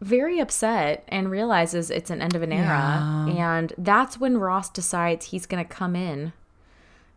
[0.00, 5.26] very upset and realizes it's an end of an era, and that's when Ross decides
[5.26, 6.32] he's gonna come in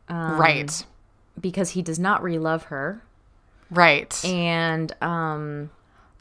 [0.08, 0.86] um, right.
[1.40, 3.02] Because he does not re-love her,
[3.72, 4.24] Right.
[4.26, 5.70] and um.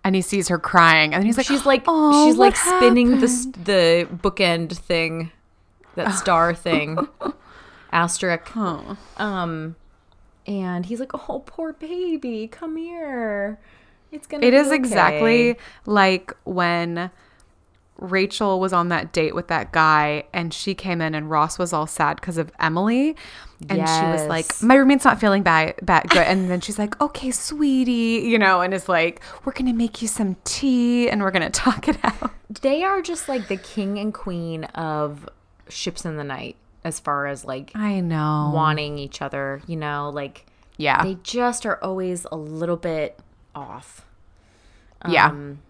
[0.05, 3.29] And he sees her crying and he's like she's like "Oh, she's like spinning the
[3.29, 5.31] happened?" s- the bookend thing
[5.95, 7.07] that star thing
[7.93, 8.97] asterisk Oh.
[9.19, 9.77] um
[10.45, 13.61] and he's like oh poor baby come here
[14.11, 15.57] it's gonna It be is okay." exactly
[15.87, 17.13] like when
[18.11, 21.73] Rachel was on that date with that guy and she came in and Ross was
[21.73, 23.17] all sad because of Emily.
[23.69, 26.27] And she was like, My roommate's not feeling bad, bad good.
[26.27, 30.09] And then she's like, Okay, sweetie, you know, and is like, We're gonna make you
[30.09, 32.33] some tea and we're gonna talk it out.
[32.61, 35.29] they are just like the king and queen of
[35.69, 38.51] ships in the night as far as like I know.
[38.53, 40.45] wanting each other you know like
[40.77, 41.03] Yeah.
[41.05, 43.19] they just are always a little bit
[43.55, 44.05] off
[45.09, 45.27] yeah.
[45.29, 45.61] Um,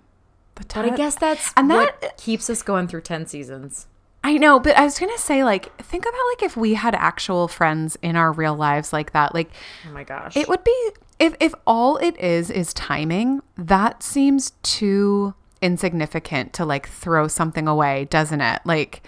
[0.68, 3.86] but but i guess that's and what that- uh, keeps us going through 10 seasons
[4.24, 7.48] I know, but I was gonna say, like, think about like if we had actual
[7.48, 9.34] friends in our real lives like that.
[9.34, 9.50] Like
[9.88, 14.52] oh my gosh It would be if if all it is is timing, that seems
[14.62, 18.62] too insignificant to like throw something away, doesn't it?
[18.64, 19.02] Like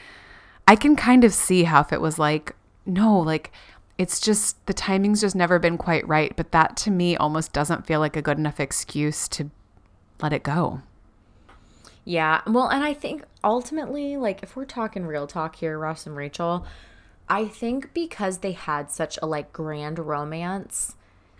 [0.66, 3.52] I can kind of see how if it was like no, like
[3.96, 7.86] it's just the timing's just never been quite right, but that to me almost doesn't
[7.86, 9.50] feel like a good enough excuse to
[10.20, 10.82] let it go.
[12.04, 12.42] Yeah.
[12.46, 16.66] Well, and I think ultimately, like, if we're talking real talk here, Ross and Rachel,
[17.28, 20.96] I think because they had such a like grand romance,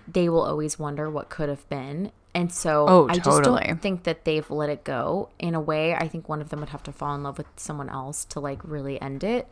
[0.09, 2.13] they will always wonder what could have been.
[2.35, 5.29] And so Oh, I just don't think that they've let it go.
[5.39, 7.47] In a way, I think one of them would have to fall in love with
[7.57, 9.47] someone else to like really end it.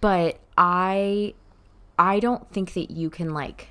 [0.00, 1.34] But I
[1.98, 3.68] I don't think that you can like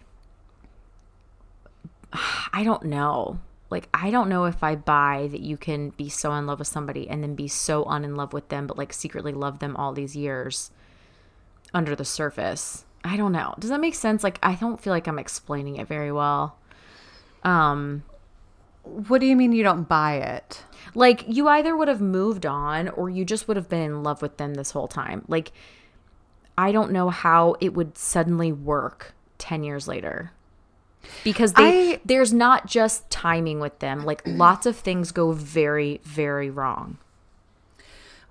[2.53, 3.39] I don't know.
[3.69, 6.67] Like I don't know if I buy that you can be so in love with
[6.67, 9.75] somebody and then be so un in love with them, but like secretly love them
[9.75, 10.71] all these years
[11.73, 12.85] under the surface.
[13.03, 13.55] I don't know.
[13.59, 14.23] Does that make sense?
[14.23, 16.57] Like I don't feel like I'm explaining it very well.
[17.43, 18.03] Um
[18.83, 20.63] What do you mean you don't buy it?
[20.93, 24.21] like you either would have moved on or you just would have been in love
[24.21, 25.25] with them this whole time.
[25.27, 25.51] Like
[26.57, 30.31] I don't know how it would suddenly work 10 years later.
[31.23, 34.05] Because they I- there's not just timing with them.
[34.05, 36.97] Like lots of things go very very wrong.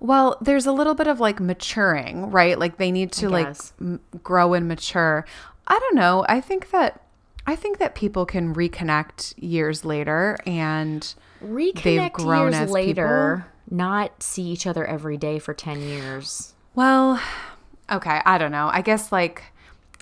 [0.00, 2.58] Well, there's a little bit of like maturing, right?
[2.58, 5.24] Like they need to like m- grow and mature.
[5.66, 6.26] I don't know.
[6.28, 7.00] I think that
[7.46, 13.46] I think that people can reconnect years later and Reconnect they've grown years as later,
[13.70, 16.54] not see each other every day for 10 years.
[16.74, 17.20] well,
[17.90, 18.68] okay, I don't know.
[18.72, 19.42] I guess like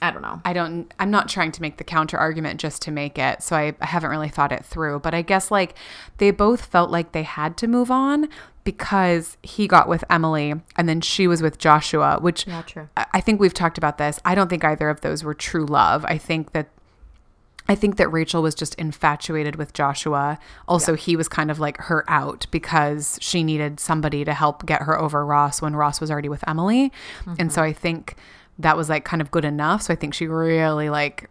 [0.02, 0.40] I don't know.
[0.44, 3.42] I don't I'm not trying to make the counter argument just to make it.
[3.42, 5.00] So I, I haven't really thought it through.
[5.00, 5.76] But I guess like
[6.18, 8.28] they both felt like they had to move on
[8.64, 12.88] because he got with Emily and then she was with Joshua, which Yeah, true.
[12.96, 14.18] I I think we've talked about this.
[14.24, 16.04] I don't think either of those were true love.
[16.06, 16.68] I think that
[17.68, 20.38] I think that Rachel was just infatuated with Joshua.
[20.66, 24.82] Also, he was kind of like her out because she needed somebody to help get
[24.82, 26.90] her over Ross when Ross was already with Emily.
[27.38, 27.70] And so mm-hmm.
[27.70, 28.16] I think
[28.58, 29.82] that was like kind of good enough.
[29.82, 31.28] So I think she really like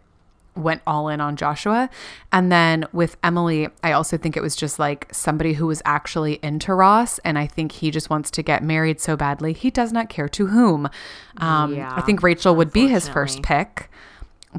[0.54, 1.88] went all in on Joshua.
[2.30, 6.38] And then with Emily, I also think it was just like somebody who was actually
[6.42, 7.18] into Ross.
[7.20, 9.54] And I think he just wants to get married so badly.
[9.54, 10.90] He does not care to whom.
[11.38, 13.88] Um, Yeah, I think Rachel would be his first pick.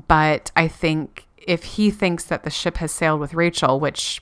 [0.07, 4.19] But I think if he thinks that the ship has sailed with Rachel, which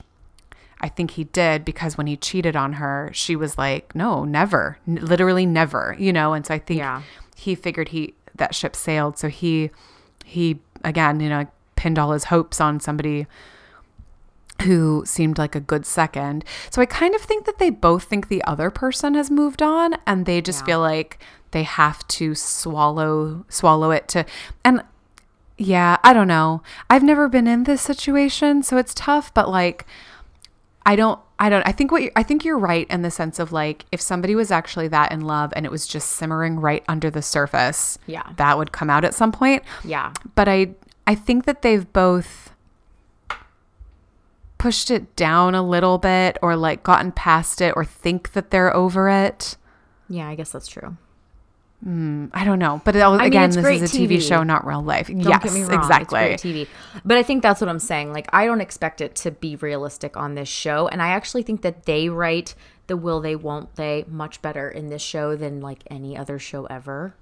[0.80, 4.78] I think he did because when he cheated on her, she was like, no, never,
[4.86, 6.34] N- literally never, you know?
[6.34, 7.02] And so I think Yeah.
[7.36, 9.18] he figured he, that ship sailed.
[9.18, 9.70] So he,
[10.24, 13.26] he, again, you know, pinned all his hopes on somebody
[14.62, 16.44] who seemed like a good second.
[16.70, 19.94] So I kind of think that they both think the other person has moved on
[20.06, 20.66] and they just Yeah.
[20.66, 21.18] feel like
[21.50, 24.24] they have to swallow swallow it to
[24.64, 24.82] and
[25.58, 26.62] yeah, I don't know.
[26.88, 29.84] I've never been in this situation, so it's tough, but like
[30.86, 33.38] I don't I don't I think what you I think you're right in the sense
[33.40, 36.84] of like if somebody was actually that in love and it was just simmering right
[36.88, 38.22] under the surface, Yeah.
[38.36, 40.12] that would come out at some point Yeah.
[40.36, 40.74] but I
[41.06, 42.52] I think that they've both
[44.58, 48.74] pushed it down a little bit or like gotten past it or think that they're
[48.76, 49.56] over it.
[50.08, 50.96] Yeah, I guess that's true.
[51.84, 52.80] I don't know.
[52.84, 54.18] But it, mean, again, this is a TV.
[54.18, 54.22] TV.
[54.22, 55.08] show, not real life.
[55.08, 55.74] Don't yes, get me wrong.
[55.74, 56.20] exactly.
[56.20, 56.68] It's great TV.
[57.04, 58.12] But I think that's what I'm saying.
[58.12, 60.86] Like, I don't expect it to be realistic on this show.
[60.88, 62.54] And I actually think that they write
[62.86, 66.66] the will they, won't they much better in this show than like any other show
[66.66, 67.14] ever.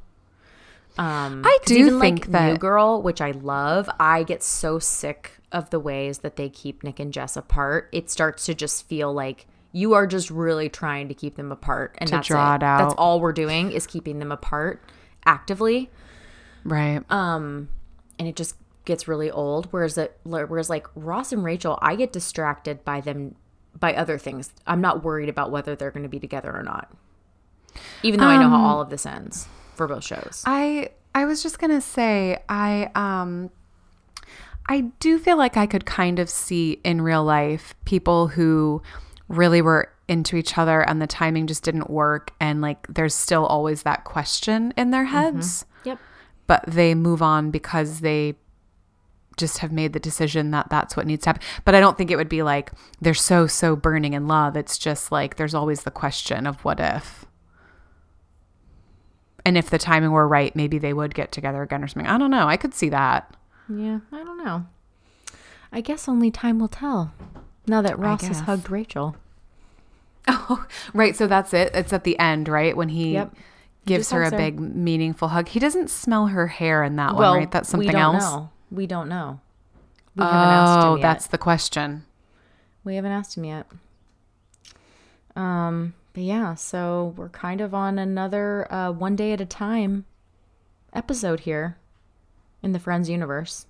[0.99, 4.79] Um, I do even, think like, that- New Girl, which I love, I get so
[4.79, 7.89] sick of the ways that they keep Nick and Jess apart.
[7.93, 11.95] It starts to just feel like you are just really trying to keep them apart,
[11.99, 12.99] and To that's draw it That's out.
[12.99, 14.83] all we're doing is keeping them apart
[15.27, 15.91] actively
[16.65, 17.03] Right.
[17.11, 17.69] um
[18.19, 22.13] and it just gets really old whereas it whereas like ross and rachel i get
[22.13, 23.35] distracted by them
[23.79, 26.91] by other things i'm not worried about whether they're going to be together or not
[28.03, 31.25] even though i know Um, how all of this ends for both shows I I
[31.25, 33.51] was just gonna say I um
[34.69, 38.83] I do feel like I could kind of see in real life people who
[39.31, 42.33] really were into each other and the timing just didn't work.
[42.41, 45.17] And like there's still always that question in their mm-hmm.
[45.37, 45.65] heads.
[45.85, 45.99] Yep.
[46.47, 48.35] But they move on because they
[49.37, 51.43] just have made the decision that that's what needs to happen.
[51.65, 54.57] But i don't think it would be like they're so so burning in love.
[54.57, 57.25] It's just like there's always the question of what if.
[59.47, 62.11] And if the timing were right maybe they would get together again or something.
[62.11, 62.49] I don't know.
[62.49, 63.35] I could see that.
[63.69, 64.67] Yeah i don't know.
[65.71, 67.15] I guess only time will tell
[67.71, 69.17] now that ross has hugged rachel.
[70.29, 71.71] Oh right so that's it.
[71.75, 72.77] It's at the end right?
[72.77, 73.35] When he Yep.
[73.87, 74.37] gives just her a her.
[74.37, 75.49] big meaningful hug.
[75.49, 77.51] He doesn't smell her hair in that well one right?
[77.51, 78.25] That's something we don't else?
[78.25, 78.51] know.
[78.71, 79.41] We don't know.
[80.17, 82.05] We haven't asked him oh that's the question.
[82.85, 83.67] We haven't asked him yet.
[85.37, 90.05] Um, but yeah, so we're kind of on another uh, one day at a time
[90.93, 91.77] episode here
[92.63, 93.67] in the Friends universe.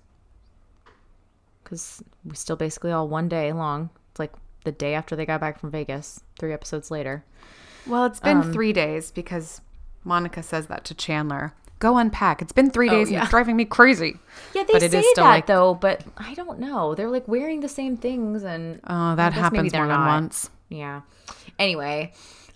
[1.71, 3.91] Because we still basically all one day long.
[4.11, 4.33] It's like
[4.65, 7.23] the day after they got back from Vegas, three episodes later.
[7.87, 9.61] Well, it's been Um, three days because
[10.03, 11.53] Monica says that to Chandler.
[11.79, 12.41] Go unpack.
[12.41, 13.21] It's been three days Oh, yeah.
[13.21, 14.19] it's driving me crazy.
[14.53, 16.93] Yeah, they But it say is still that like- though, but I don't know.
[16.93, 20.07] They're like wearing the same things and Oh, that guess happens more than not.
[20.07, 20.49] once.
[20.67, 21.01] Yeah.
[21.57, 22.11] Anyway,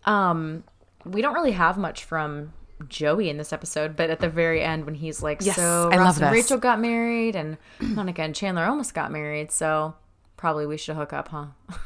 [0.05, 0.65] um,
[1.05, 2.51] we don't really have much from
[2.89, 5.97] Joey in this episode, but at the very end when he's like, Yes, "So I
[5.97, 6.43] Ross love and this.
[6.43, 9.95] Rachel got married, and Monica and Chandler almost got married, so
[10.37, 11.45] probably we should hook up, huh?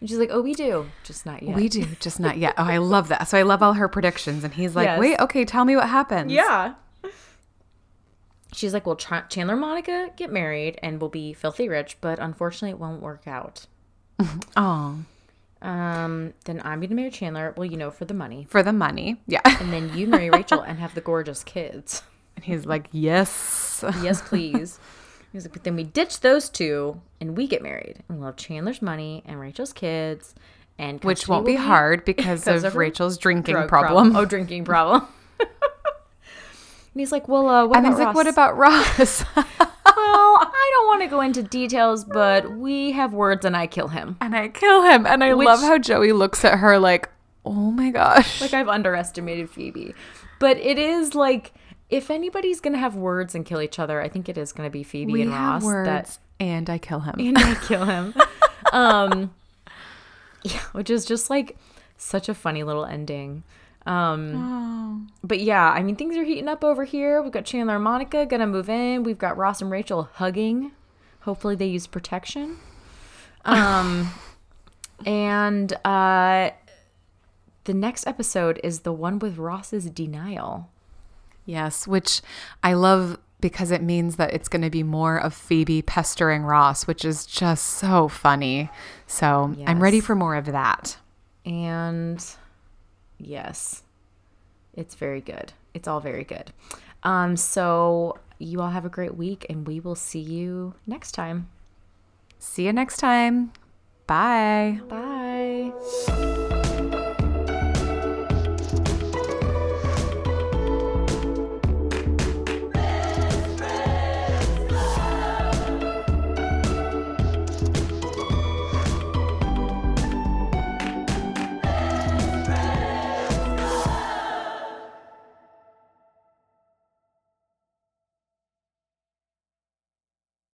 [0.00, 1.54] and she's like, oh, we do, just not yet.
[1.54, 2.54] We do, just not yet.
[2.56, 3.28] Oh, I love that.
[3.28, 4.42] So I love all her predictions.
[4.44, 4.98] And he's like, Yes.
[4.98, 6.32] wait, okay, tell me what happens.
[6.32, 6.74] Yeah.
[8.52, 12.18] She's like, well, Ch- Chandler and Monica get married and we'll be filthy rich, but
[12.20, 13.66] unfortunately, it won't work out.
[14.56, 14.98] Oh,
[15.64, 17.54] Um, then I'm gonna marry Chandler.
[17.56, 19.16] Well, you know, for the money, for the money.
[19.26, 19.40] Yeah.
[19.44, 22.02] and then you marry Rachel and have the gorgeous kids.
[22.36, 23.82] And he's like, yes.
[24.02, 24.78] Yes, please.
[25.32, 28.36] He's like, but then we ditch those two and we get married, and we'll have
[28.36, 30.34] Chandler's money and Rachel's kids,
[30.78, 34.14] and Which won't be hard because, of, of Rachel's drinking drug problem.
[34.14, 35.06] Oh, drinking problem.
[35.40, 35.48] and
[36.94, 38.14] he's like, well, uh, what and he's like, Ross?
[38.14, 39.24] what about Ross?
[39.96, 43.88] Well, I don't want to go into details, but we have words, and I kill
[43.88, 44.16] him.
[44.20, 45.06] and I kill him.
[45.06, 47.08] And I love how Joey looks at her like,
[47.44, 48.40] oh my gosh.
[48.40, 49.94] Like I've underestimated Phoebe,
[50.38, 51.52] but it is like
[51.90, 54.82] if anybody's gonna have words and kill each other, I think it is gonna be
[54.82, 55.62] Phoebe we and have Ross.
[55.62, 57.14] words That and I kill him.
[57.18, 58.14] and I kill him.
[58.72, 59.34] um,
[60.42, 61.56] yeah, which is just like
[61.96, 63.44] such a funny little ending.
[63.86, 67.22] Um, but yeah, I mean things are heating up over here.
[67.22, 69.02] We've got Chandler and Monica gonna move in.
[69.04, 70.72] We've got Ross and Rachel hugging.
[71.24, 72.58] Hopefully they use protection.
[73.44, 74.10] Um,
[75.06, 76.50] and uh,
[77.64, 80.70] the next episode is the one with Ross's denial.
[81.46, 82.22] Yes, which
[82.62, 86.86] I love because it means that it's going to be more of Phoebe pestering Ross,
[86.86, 88.70] which is just so funny.
[89.06, 90.96] So I'm ready for more of that.
[91.44, 92.24] and
[93.18, 93.82] yes
[94.72, 96.52] it's very good it's all very good
[97.02, 101.48] um so you all have a great week and we will see you next time
[102.44, 103.52] See you next time.
[104.06, 104.80] Bye.
[104.86, 106.50] bye